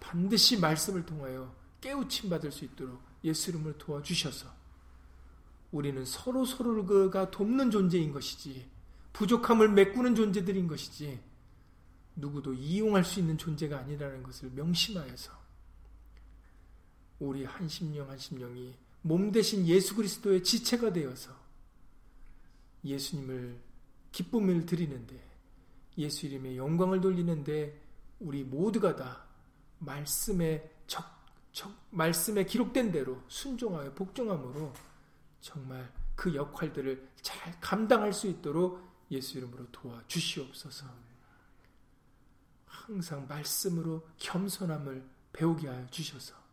반드시 0.00 0.58
말씀을 0.60 1.04
통하여 1.04 1.54
깨우침 1.80 2.30
받을 2.30 2.52
수 2.52 2.64
있도록 2.64 3.02
예수 3.24 3.50
이름을 3.50 3.78
도와주셔서 3.78 4.48
우리는 5.72 6.04
서로 6.04 6.44
서로가 6.44 7.30
돕는 7.30 7.70
존재인 7.70 8.12
것이지 8.12 8.70
부족함을 9.12 9.68
메꾸는 9.70 10.14
존재들인 10.14 10.68
것이지 10.68 11.20
누구도 12.14 12.54
이용할 12.54 13.04
수 13.04 13.20
있는 13.20 13.36
존재가 13.36 13.78
아니라는 13.78 14.22
것을 14.22 14.50
명심하여서 14.50 15.32
우리 17.18 17.44
한 17.44 17.68
심령 17.68 18.08
한 18.10 18.18
심령이 18.18 18.74
몸 19.02 19.30
대신 19.32 19.66
예수 19.66 19.94
그리스도의 19.94 20.42
지체가 20.42 20.92
되어서 20.92 21.32
예수님을 22.84 23.58
기쁨을 24.12 24.66
드리는데 24.66 25.22
예수 25.98 26.26
이름의 26.26 26.56
영광을 26.56 27.00
돌리는데 27.00 27.80
우리 28.20 28.44
모두가 28.44 28.96
다 28.96 29.24
말씀에 29.78 30.70
적, 30.86 31.04
적, 31.52 31.72
말씀에 31.90 32.44
기록된 32.44 32.92
대로 32.92 33.22
순종하여 33.28 33.92
복종함으로 33.94 34.72
정말 35.40 35.90
그 36.14 36.34
역할들을 36.34 37.08
잘 37.20 37.60
감당할 37.60 38.12
수 38.12 38.26
있도록 38.26 38.80
예수 39.10 39.38
이름으로 39.38 39.70
도와 39.70 40.02
주시옵소서. 40.08 40.86
항상 42.66 43.26
말씀으로 43.26 44.06
겸손함을 44.18 45.04
배우게 45.32 45.68
하여 45.68 45.86
주셔서 45.90 46.45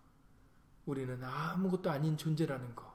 우리는 0.86 1.24
아무것도 1.24 1.90
아닌 1.90 2.18
존재라는 2.18 2.76
거 2.76 2.94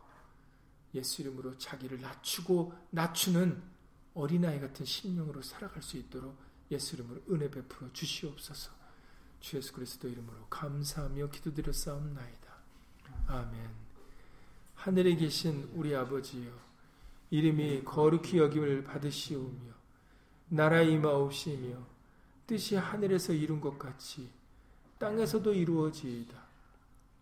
예수 0.94 1.22
이름으로 1.22 1.56
자기를 1.58 2.00
낮추고 2.00 2.72
낮추는 2.90 3.62
어린아이 4.14 4.60
같은 4.60 4.84
심령으로 4.84 5.42
살아갈 5.42 5.82
수 5.82 5.96
있도록 5.96 6.36
예수 6.70 6.96
이름으로 6.96 7.22
은혜 7.30 7.50
베풀어 7.50 7.92
주시옵소서. 7.92 8.72
주 9.40 9.56
예수 9.56 9.72
그리스도 9.72 10.08
이름으로 10.08 10.46
감사하며 10.50 11.28
기도드렸사옵나이다. 11.30 12.48
아멘. 13.28 13.70
하늘에 14.74 15.14
계신 15.14 15.70
우리 15.74 15.94
아버지여 15.94 16.50
이름이 17.30 17.84
거룩히 17.84 18.38
여김을 18.38 18.84
받으시오며 18.84 19.72
나라 20.48 20.82
임하옵시며 20.82 21.76
뜻이 22.46 22.76
하늘에서 22.76 23.32
이룬 23.34 23.60
것 23.60 23.78
같이 23.78 24.30
땅에서도 24.98 25.52
이루어지이다. 25.52 26.47